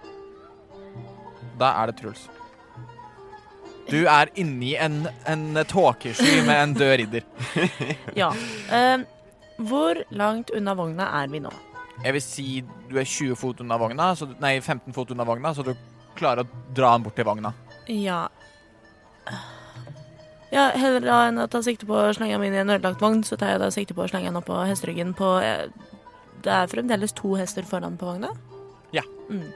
[1.62, 2.26] Da er det Truls.
[3.91, 7.25] Du er inni en, en tåkesky med en død ridder.
[8.21, 8.31] Ja.
[8.71, 9.03] Eh,
[9.61, 11.51] hvor langt unna vogna er vi nå?
[12.01, 12.45] Jeg vil si
[12.89, 15.75] du er 20 fot unna vogna, så, nei, 15 fot unna vogna, så du
[16.17, 17.53] klarer å dra han bort til vogna.
[17.91, 18.25] Ja
[20.51, 23.01] Ja, heller da enn å ta sikte på å slenge ham inn i en ødelagt
[23.03, 25.67] vogn, så tar jeg da sikte på å slenge ham opp på hesteryggen på eh,
[26.43, 28.33] Det er fremdeles to hester foran på vogna?
[28.95, 29.05] Ja.
[29.29, 29.47] Mm.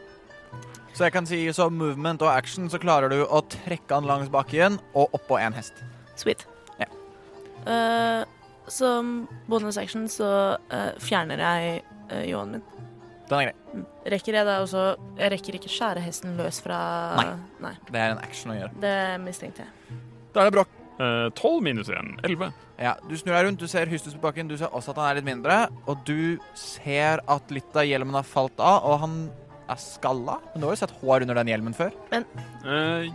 [0.96, 4.32] Så jeg kan si som movement og action, så klarer du å trekke han langs
[4.32, 5.84] bakken og oppå en hest.
[6.16, 6.46] Sweet.
[6.80, 6.88] Ja.
[7.68, 8.22] Uh,
[8.72, 11.84] som bonus action så uh, fjerner jeg
[12.14, 12.64] uh, ljåen min.
[13.26, 13.56] Den er grei.
[13.76, 13.86] Mm.
[14.14, 14.82] Rekker jeg da også
[15.18, 16.78] Jeg rekker ikke skjære hesten løs fra
[17.18, 17.30] Nei.
[17.66, 17.72] Nei.
[17.90, 18.82] Det er en action å gjøre.
[18.84, 20.00] Det mistenkte jeg.
[20.36, 20.66] Da er det.
[20.96, 22.14] Eh, Tolv minus én.
[22.24, 22.52] Elleve.
[22.80, 25.10] Ja, du snur deg rundt, du ser Hystus på bakken, du ser også at han
[25.10, 29.14] er litt mindre, og du ser at litt av hjelmen har falt av, og han
[29.72, 30.38] er skalla.
[30.54, 31.96] Men du har jo sett hår under den hjelmen før.
[32.12, 32.28] Men
[32.66, 33.08] uh,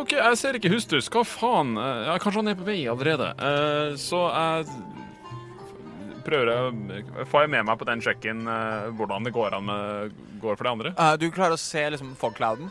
[0.00, 1.10] OK, jeg ser ikke Hustus.
[1.12, 1.76] Hva faen?
[1.76, 3.32] Uh, kanskje han er på vei allerede.
[3.40, 4.68] Uh, så jeg
[6.24, 6.58] prøver å
[7.30, 8.42] Får jeg med meg på den sjekken
[8.96, 10.92] hvordan det går an med går for de andre?
[10.96, 12.70] Eh, du klarer å se liksom fogclouden,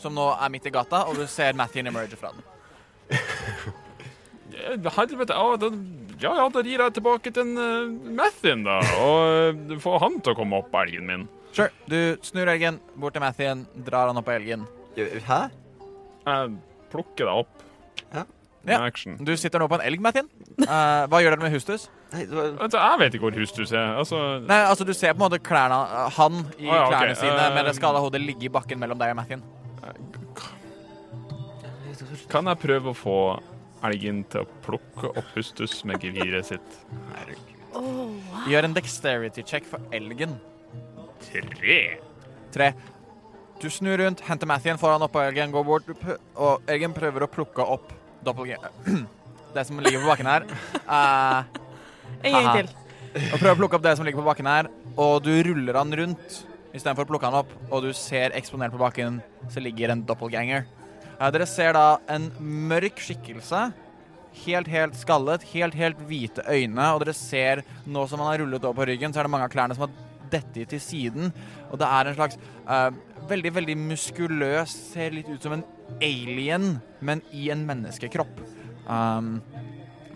[0.00, 2.44] som nå er midt i gata, og du ser Mathien emerge fra den.
[4.60, 5.34] Helvete.
[5.34, 5.68] Ja, da,
[6.20, 8.80] ja, ja, da gir jeg tilbake til uh, Mathien, da.
[9.00, 11.28] Og uh, får han til å komme opp elgen min.
[11.50, 11.70] Sure.
[11.90, 14.66] Du snur elgen bort til Mathien, drar han opp på elgen.
[14.96, 15.40] Hæ?
[16.26, 16.52] Jeg
[16.92, 17.64] plukker deg opp.
[18.12, 18.26] Hæ?
[18.68, 18.82] Ja.
[18.84, 19.16] action.
[19.24, 20.26] Du sitter nå på en elg, Mathien.
[20.60, 21.86] Uh, hva gjør dere med Hustus?
[22.12, 23.94] Nei, var Altså, jeg vet ikke hvor Hustus er.
[24.02, 26.90] Altså, Nei, altså Du ser på en måte klærne eh, han i ah, ja, klærne
[26.90, 27.54] klærne sine uh...
[27.54, 29.46] med det skada hodet ligge i bakken mellom deg og Mathien.
[32.30, 33.16] kan jeg prøve å få
[33.88, 36.78] elgen til å plukke opp Hustus med geviret sitt?
[38.50, 40.36] Gjør en dexterity check for elgen.
[41.28, 41.80] Tre.
[42.54, 42.72] Tre.
[43.60, 45.88] Du snur rundt, henter Mathien foran oppå elgen, går bort,
[46.34, 47.90] og elgen prøver å plukke opp
[48.24, 48.72] doppelganger
[49.54, 50.46] Det som ligger på bakken her.
[50.86, 51.42] Uh,
[52.26, 52.70] En gang til.
[53.32, 55.92] og prøver å plukke opp det som ligger på bakken her, og du ruller han
[55.96, 56.40] rundt
[56.70, 59.18] istedenfor å plukke han opp, og du ser eksponert på bakken
[59.50, 60.66] så ligger en doppelganger.
[61.18, 63.68] Uh, dere ser da en mørk skikkelse
[64.44, 68.66] helt, helt skallet, helt, helt hvite øyne, og dere ser nå som han har rullet
[68.66, 71.34] opp på ryggen, så er det mange av klærne som har dettet til siden,
[71.70, 72.90] og det er en slags uh,
[73.30, 75.66] veldig, veldig muskuløs, ser litt ut som en
[76.00, 78.40] alien, men i en menneskekropp.
[78.90, 79.38] Um,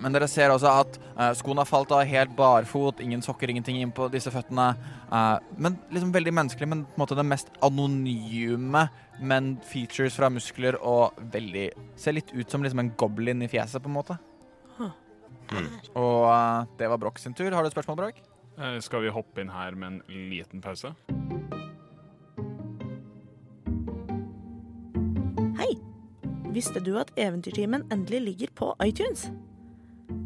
[0.02, 3.78] men dere ser også at uh, skoene har falt av helt barfot, ingen sokker, ingenting
[3.80, 4.72] inn på disse føttene.
[5.08, 8.86] Uh, men liksom veldig menneskelig, men på en måte det mest anonyme,
[9.22, 11.68] men features fra muskler og veldig
[12.00, 14.18] Ser litt ut som liksom en goblin i fjeset, på en måte.
[15.94, 17.52] Og uh, det var Brokk sin tur.
[17.52, 18.33] Har du et spørsmål, Broch?
[18.58, 20.94] Eh, Skal vi hoppe inn her med en liten pause?
[25.58, 25.72] Hei!
[26.54, 29.26] Visste du at Eventyrtimen endelig ligger på iTunes?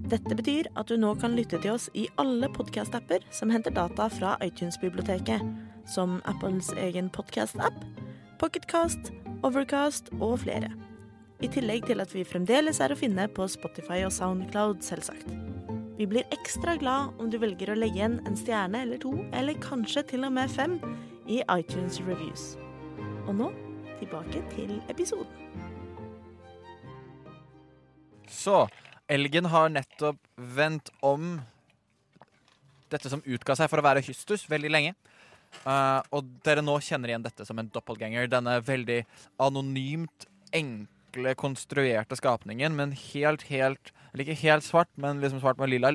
[0.08, 4.08] Dette betyr at du nå kan lytte til oss i alle podkast-apper som henter data
[4.12, 5.44] fra iTunes-biblioteket,
[5.88, 7.76] som Apples egen podkast-app,
[8.40, 9.12] Pocketcast,
[9.44, 10.72] Overcast og flere.
[11.44, 15.47] I tillegg til at vi fremdeles er å finne på Spotify og Soundcloud, selvsagt.
[15.98, 19.58] Vi blir ekstra glad om du velger å legge igjen en stjerne eller to, eller
[19.58, 20.76] kanskje til og med fem,
[21.26, 22.52] i iTunes Reviews.
[23.26, 23.48] Og nå
[23.98, 25.26] tilbake til episoden.
[28.30, 28.68] Så
[29.10, 31.40] elgen har nettopp vendt om
[32.94, 34.94] dette som utga seg for å være Hystus veldig lenge.
[35.66, 38.30] Uh, og dere nå kjenner igjen dette som en doppelganger.
[38.30, 39.02] Denne veldig
[39.42, 45.72] anonymt, enkle, konstruerte skapningen, men helt, helt Eller ikke helt svart, men liksom svart med
[45.72, 45.92] lilla.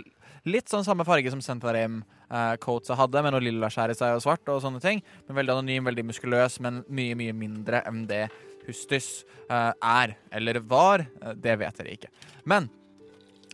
[0.50, 4.18] Litt sånn samme farge som Centarim uh, coatsa hadde, med noe lilla skjær i seg
[4.18, 5.04] og svart og sånne ting.
[5.28, 8.28] Men veldig anonym, veldig muskuløs, men mye, mye mindre enn det
[8.68, 11.06] Hustis eh, er, eller var.
[11.22, 12.12] eh, det vet dere ikke.
[12.50, 12.70] Men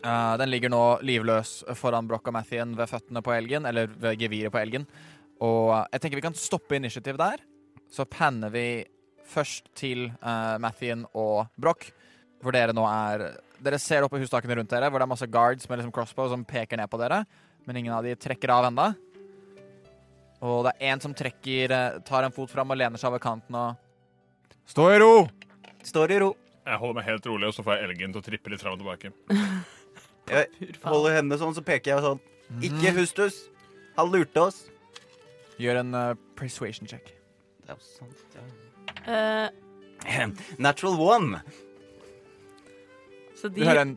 [0.04, 4.20] eh, den ligger nå livløs foran Broch og Mathien ved føttene på elgen, eller ved
[4.22, 4.88] geviret på elgen.
[5.46, 7.44] Og eh, jeg tenker vi kan stoppe initiativ der.
[7.90, 8.68] Så panner vi
[9.30, 11.92] først til uh, Mathien og Broch,
[12.42, 13.24] hvor dere nå er
[13.60, 16.30] Dere ser opp på hustakene rundt dere, hvor det er masse guards med liksom crossbow
[16.32, 17.24] som peker ned på dere,
[17.68, 18.94] men ingen av de trekker av enda.
[20.40, 23.20] Og det er en som trekker, eh, tar en fot fram og lener seg over
[23.24, 23.86] kanten og
[24.70, 25.28] Stå i ro!
[25.84, 26.36] Står i ro.
[26.68, 28.76] Jeg holder meg helt rolig, og så får jeg elgen til å trippe litt fram
[28.76, 29.12] og tilbake.
[30.30, 32.20] Jeg holder hendene sånn, så peker jeg sånn.
[32.62, 33.40] Ikke Hustus.
[33.96, 34.60] Han lurte oss.
[35.58, 37.10] Gjør en uh, persuasion check.
[37.64, 38.38] Det er jo sant.
[38.38, 39.50] Ja.
[39.50, 40.30] Uh.
[40.68, 41.42] Natural one.
[43.40, 43.96] Så Du hører en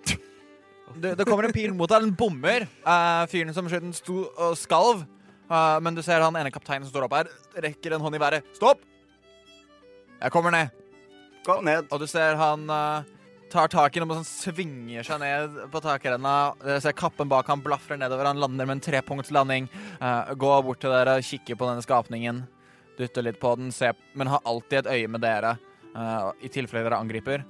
[1.01, 2.05] det, det kommer en pil mot deg.
[2.05, 2.67] Den bommer.
[2.85, 5.07] Uh, fyren som skjøt den, sto og skalv.
[5.49, 7.31] Uh, men du ser han ene kapteinen som står opp her,
[7.65, 8.49] rekker en hånd i været.
[8.57, 8.85] Stopp!
[10.23, 10.71] Jeg kommer ned.
[11.47, 11.89] Gå ned.
[11.91, 13.09] Og du ser han uh,
[13.53, 16.53] tar tak i noe sånn svinger seg ned på takrenna.
[16.63, 18.29] Dere ser kappen bak han blafrer nedover.
[18.31, 19.69] Han lander med en trepunktslanding.
[20.01, 22.45] Uh, gå bort til dere, kikker på denne skapningen.
[22.99, 25.57] Dytter litt på den, ser, men har alltid et øye med dere.
[25.97, 27.41] eh, I tilfelle dere angriper.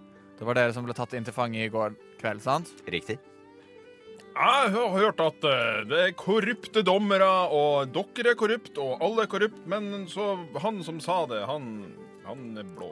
[0.42, 2.66] Det var dere som ble tatt inn til fange i går kveld, sant?
[2.90, 3.14] Riktig.
[4.34, 9.22] Jeg har hørt at eh, det er korrupte dommere, og dere er korrupt, og alle
[9.22, 10.32] er korrupt, men så
[10.64, 11.68] han som sa det, han,
[12.26, 12.90] han er blå.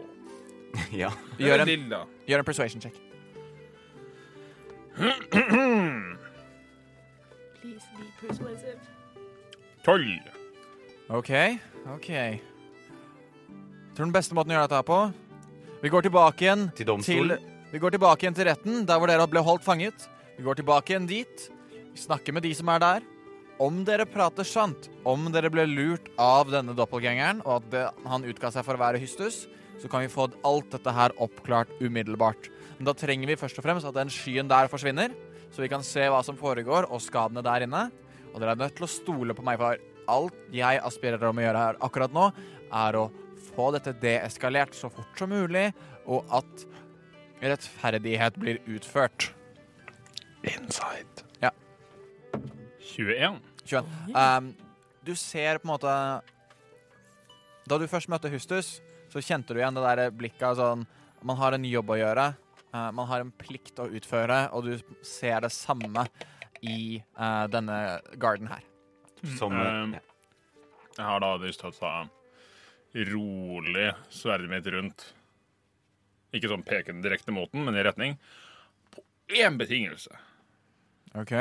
[0.94, 1.10] Ja.
[1.40, 2.04] Gjør en, lilla.
[2.30, 2.94] gjør en persuasion check.
[7.58, 8.78] Please be persuasive.
[9.82, 10.30] Tolv.
[11.18, 11.32] OK.
[11.96, 12.12] OK.
[13.96, 15.00] Tror den beste måten å gjøre dette her på
[15.80, 17.40] Vi går tilbake igjen Til domstolen.
[17.70, 20.02] Vi går tilbake igjen til retten, der hvor dere ble holdt fanget.
[20.36, 21.46] Vi går tilbake igjen dit.
[21.94, 23.06] Vi snakker med de som er der.
[23.60, 28.26] Om dere prater sant, om dere ble lurt av denne doppelgangeren, og at det, han
[28.28, 29.46] utga seg for å være Hystus,
[29.80, 32.50] så kan vi få alt dette her oppklart umiddelbart.
[32.76, 35.16] Men da trenger vi først og fremst at den skyen der forsvinner,
[35.48, 37.86] så vi kan se hva som foregår, og skadene der inne.
[38.34, 39.80] Og dere er nødt til å stole på meg, for
[40.12, 42.30] alt jeg aspirerer om å gjøre her akkurat nå,
[42.68, 43.08] er å
[43.54, 45.70] få dette deeskalert så fort som mulig,
[46.06, 46.66] og at
[47.40, 49.30] rettferdighet blir utført.
[50.44, 51.26] Inside.
[52.90, 53.40] 21.
[53.64, 53.84] 21.
[54.14, 54.54] Um,
[55.04, 55.92] du ser på en måte
[57.68, 58.80] Da du først møtte Hustus,
[59.12, 60.86] så kjente du igjen det der blikket av sånn
[61.22, 62.26] Man har en jobb å gjøre.
[62.74, 66.06] uh, man har en plikt å utføre, og du ser det samme
[66.62, 68.64] i uh, denne garden her.
[69.38, 69.98] Som Um.
[70.96, 71.92] Jeg har da lyst til å ta
[72.94, 75.06] rolig sverdet mitt rundt.
[76.34, 78.16] Ikke sånn pekende direkte mot den, men i retning.
[78.94, 79.02] På
[79.34, 80.14] én betingelse.
[81.18, 81.34] OK?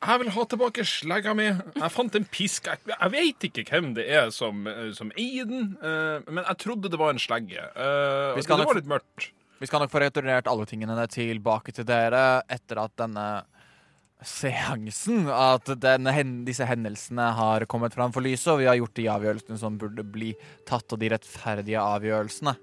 [0.00, 1.50] Jeg vil ha tilbake slegga mi.
[1.50, 2.70] Jeg fant en pisk.
[2.70, 6.60] Jeg, jeg vet ikke hvem det er som, eh, som eier den, eh, men jeg
[6.62, 7.60] trodde det var en slegge.
[7.60, 9.28] Eh, det var litt mørkt.
[9.60, 13.26] Vi skal nok få returnert alle tingene tilbake til dere etter at denne
[14.26, 16.14] seansen At denne,
[16.46, 20.04] disse hendelsene har kommet fram for lyset, og vi har gjort de avgjørelsene som burde
[20.04, 20.34] bli
[20.68, 22.56] tatt, og de rettferdige avgjørelsene.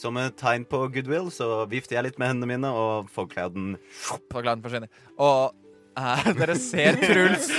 [0.00, 4.62] Som et tegn på goodwill så vifter jeg litt med hendene mine, og fogclouden Fogclouden
[4.64, 4.90] forsvinner.
[5.20, 5.50] Og
[5.98, 7.50] eh, dere ser Truls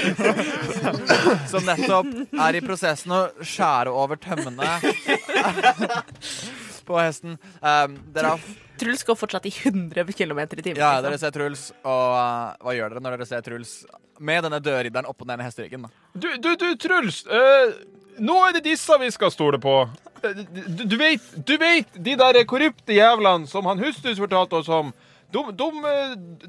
[1.52, 4.78] som nettopp er i prosessen å skjære over tømmene
[6.88, 7.38] på hesten.
[7.62, 8.46] Um, dere har
[8.82, 10.80] Truls går fortsatt i 100 km i timen.
[10.82, 11.06] Ja, liksom.
[11.06, 13.74] dere ser Truls, og uh, hva gjør dere når dere ser Truls
[14.22, 15.86] med denne dørridderen oppå den ene hesteryggen?
[16.14, 17.24] Du, du, du Truls.
[17.30, 17.74] Uh,
[18.22, 19.76] nå er det disse vi skal stole på.
[20.24, 24.70] Eh, Du, du, vet, du vet de der korrupte jævlene som han Hustus fortalte oss
[24.70, 24.92] om.
[25.32, 25.68] De, de,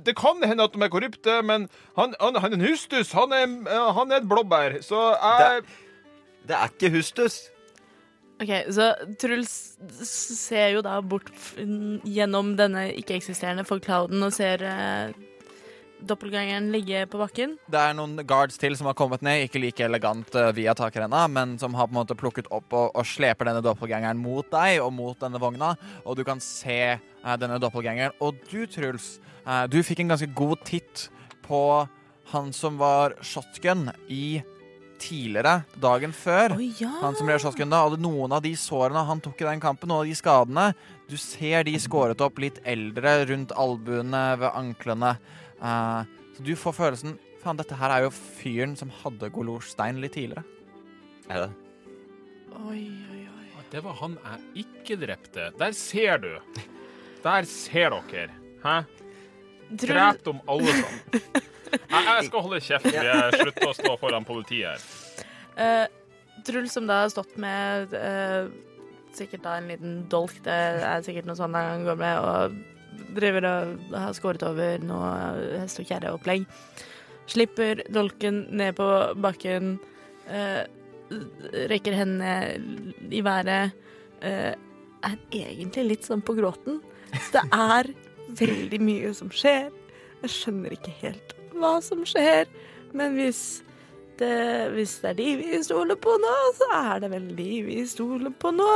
[0.02, 3.46] det kan hende at de er korrupte, men han, han, han Hustus han er,
[3.94, 4.80] han er et blåbær.
[4.82, 5.62] Så jeg
[6.48, 7.51] Det er ikke Hustus.
[8.42, 8.88] Ok, Så
[9.22, 9.52] Truls
[10.02, 15.12] ser jo da bort gjennom denne ikke-eksisterende fogclouden og ser eh,
[16.02, 17.54] doppelgangeren ligge på bakken.
[17.70, 21.24] Det er noen guards til som har kommet ned, ikke like elegant uh, via takrenna,
[21.30, 24.80] men som har på en måte plukket opp og, og sleper denne doppelgangeren mot deg
[24.82, 28.16] og mot denne vogna, og du kan se uh, denne doppelgangeren.
[28.24, 29.16] Og du, Truls,
[29.46, 31.06] uh, du fikk en ganske god titt
[31.46, 31.62] på
[32.32, 34.40] han som var shotgun i
[35.02, 36.54] tidligere, dagen før.
[36.56, 36.92] Oh, ja!
[37.02, 39.90] Han som ble shotgun da, og noen av de sårene han tok i den kampen,
[39.90, 40.68] noen av de skadene,
[41.10, 45.16] du ser de skåret opp litt eldre rundt albuene, ved anklene.
[45.58, 50.12] Uh, så du får følelsen Faen, dette her er jo fyren som hadde Golorstein litt
[50.14, 50.44] tidligere.
[51.26, 51.48] Er det?
[52.54, 53.64] Oi, oi, oi.
[53.72, 55.48] Det var han jeg ikke drepte.
[55.58, 56.30] Der ser du.
[57.24, 58.36] Der ser dere.
[58.62, 58.76] Hæ?
[59.82, 61.42] Drep dem alle sammen.
[61.72, 64.84] Jeg, jeg skal holde kjeft jeg slutter å stå foran politiet her.
[65.56, 65.86] Uh,
[66.46, 68.50] Truls som da har stått med uh,
[69.16, 70.52] sikkert da en liten dolk, det
[70.88, 75.10] er sikkert noe sånt han går med, og driver og har skåret over noe
[75.60, 76.46] hest- og kjerreopplegg.
[77.32, 78.88] Slipper dolken ned på
[79.22, 79.76] bakken,
[80.32, 80.62] uh,
[81.72, 82.32] rekker hendene
[83.12, 83.76] i været.
[84.22, 86.80] er egentlig litt sånn på gråten.
[87.12, 87.90] Så det er
[88.40, 89.68] veldig mye som skjer.
[90.22, 92.50] Jeg skjønner ikke helt hva som skjer,
[92.92, 93.62] men hvis
[94.20, 94.34] det,
[94.74, 98.34] hvis det er de vi stoler på nå, så er det vel de vi stoler
[98.34, 98.72] på nå.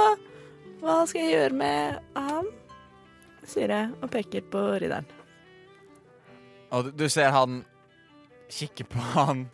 [0.80, 2.55] Hva skal jeg gjøre med han?
[3.47, 5.07] sier jeg og peker på ridderen.
[6.74, 7.61] Og du, du ser han
[8.51, 9.47] kikke på han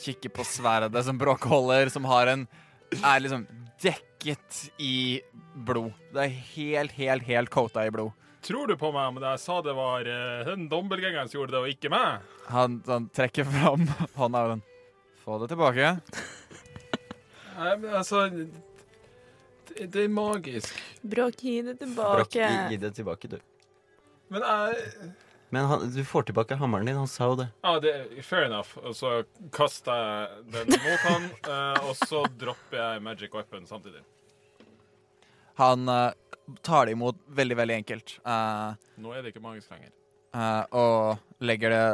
[0.00, 2.46] Kikke på sverdet som Bråk holder, som har en
[3.04, 3.42] Er liksom
[3.82, 5.20] dekket i
[5.66, 5.92] blod.
[6.14, 8.12] Det er helt, helt, helt coata i blod.
[8.42, 11.60] Tror du på meg men jeg sa det var uh, den dobbeltgjengeren som gjorde det,
[11.60, 12.26] og ikke meg?
[12.48, 13.84] Han, han trekker fram
[14.16, 14.66] hånda og den
[15.20, 15.90] Få det tilbake.
[17.58, 18.48] Nei, men altså det,
[19.92, 20.78] det er magisk.
[21.02, 22.40] Bråk, gi det tilbake.
[22.40, 23.36] gi, gi det tilbake, du.
[24.32, 25.10] Men jeg
[25.50, 26.96] Men han, du får tilbake hammeren din.
[26.96, 27.48] Han sa jo det.
[27.66, 28.78] Ja, det er fair enough.
[28.80, 34.04] Og så kaster jeg den mot han, eh, og så dropper jeg magic weapon samtidig.
[35.58, 36.12] Han eh,
[36.62, 38.16] tar det imot veldig, veldig enkelt.
[38.26, 39.92] Uh, Nå er det ikke magisk lenger.
[40.30, 41.84] Uh, og legger det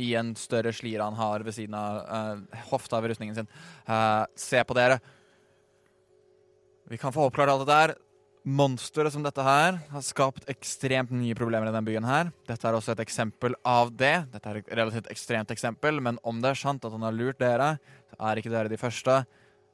[0.00, 3.50] i en større slir han har ved siden av eh, hofta ved rustningen sin.
[3.86, 5.00] Eh, se på dere.
[6.90, 7.94] Vi kan få oppklart alt det der.
[8.40, 12.32] Monsteret som dette her har skapt ekstremt nye problemer i denne byen her.
[12.48, 14.14] Dette er også et eksempel av det.
[14.32, 17.40] Dette er et relativt ekstremt eksempel, men om det er sant at han har lurt
[17.42, 17.74] dere,
[18.10, 19.20] så er ikke dere de første.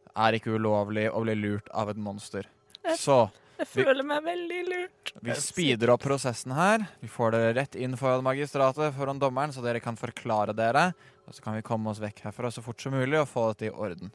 [0.03, 2.51] Det er ikke ulovlig å bli lurt av et monster.
[2.99, 5.13] Så Jeg føler meg veldig lurt.
[5.25, 6.85] vi speeder opp prosessen her.
[7.01, 10.91] Vi får dere rett inn foran magistratet, foran dommeren, så dere kan forklare dere.
[11.27, 13.71] Og så kan vi komme oss vekk herfra så fort som mulig og få dette
[13.71, 14.13] i orden.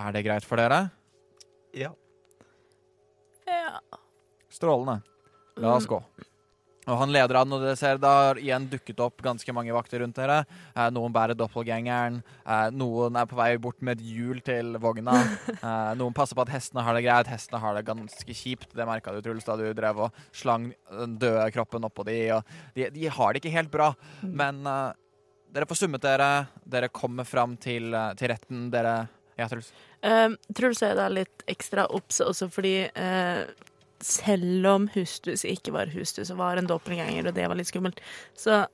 [0.00, 0.86] Er det greit for dere?
[1.76, 1.92] Ja.
[3.46, 3.78] Ja.
[4.50, 5.00] Strålende.
[5.60, 6.00] La oss gå.
[6.90, 10.02] Og han leder an, og dere ser det har igjen dukket opp ganske mange vakter
[10.02, 10.40] rundt dere.
[10.74, 12.20] Eh, noen bærer doppelgangeren.
[12.42, 15.18] Eh, noen er på vei bort med et hjul til vogna.
[15.60, 17.28] Eh, noen passer på at hestene har det greit.
[17.28, 18.70] Hestene har det ganske kjipt.
[18.74, 22.16] Det merka du, Truls, da du drev og slang den døde kroppen oppå de.
[22.38, 23.90] Og de, de har det ikke helt bra.
[24.24, 24.96] Men eh,
[25.52, 26.30] dere får summet dere.
[26.64, 28.68] Dere kommer fram til, eh, til retten.
[28.72, 28.96] Dere
[29.38, 29.70] Ja, Truls.
[30.04, 33.44] Um, Truls er da litt ekstra obs også fordi eh,
[34.04, 38.00] selv om Hustus ikke var Hustus og var en doppelganger, og det var litt skummelt,
[38.38, 38.64] så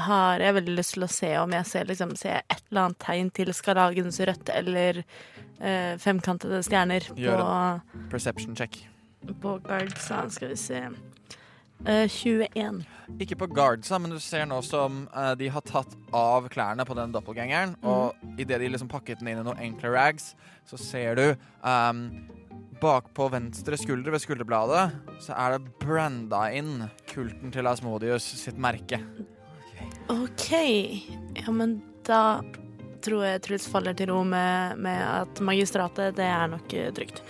[0.00, 3.00] har jeg veldig lyst til å se om jeg ser, liksom, ser et eller annet
[3.02, 8.78] tegn til skarlagens rødt eller eh, femkantede stjerner Gjør på, Perception check.
[9.42, 10.22] på guardsa.
[10.30, 10.84] Skal vi se
[11.86, 12.82] Eh, 21.
[13.20, 16.96] Ikke på guardsa, men du ser nå som eh, de har tatt av klærne på
[16.98, 17.72] den doppelgangeren.
[17.80, 20.34] Og idet de liksom pakket den inn i noen enkle rags,
[20.68, 21.24] så ser du
[21.64, 22.04] um,
[22.80, 24.86] Bakpå venstre skulder ved skulderbladet
[25.20, 29.02] så er det branda inn kulten til Asmodius sitt merke.
[30.08, 30.48] OK.
[31.36, 31.78] Ja, men
[32.08, 32.40] da
[33.04, 37.22] tror jeg Truls faller til ro med, med at magistratet, det er nok eh, trygt.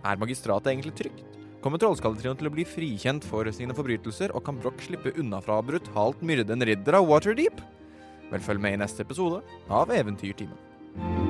[0.00, 1.26] Er magistratet egentlig trygt?
[1.60, 5.58] Kommer Trollskalletrioen til å bli frikjent for sine forbrytelser, og kan Broch slippe unna fra
[5.60, 7.60] å brutalt myrde en ridder av Waterdeep?
[8.30, 11.29] Vel, følg med i neste episode av Eventyrtimen.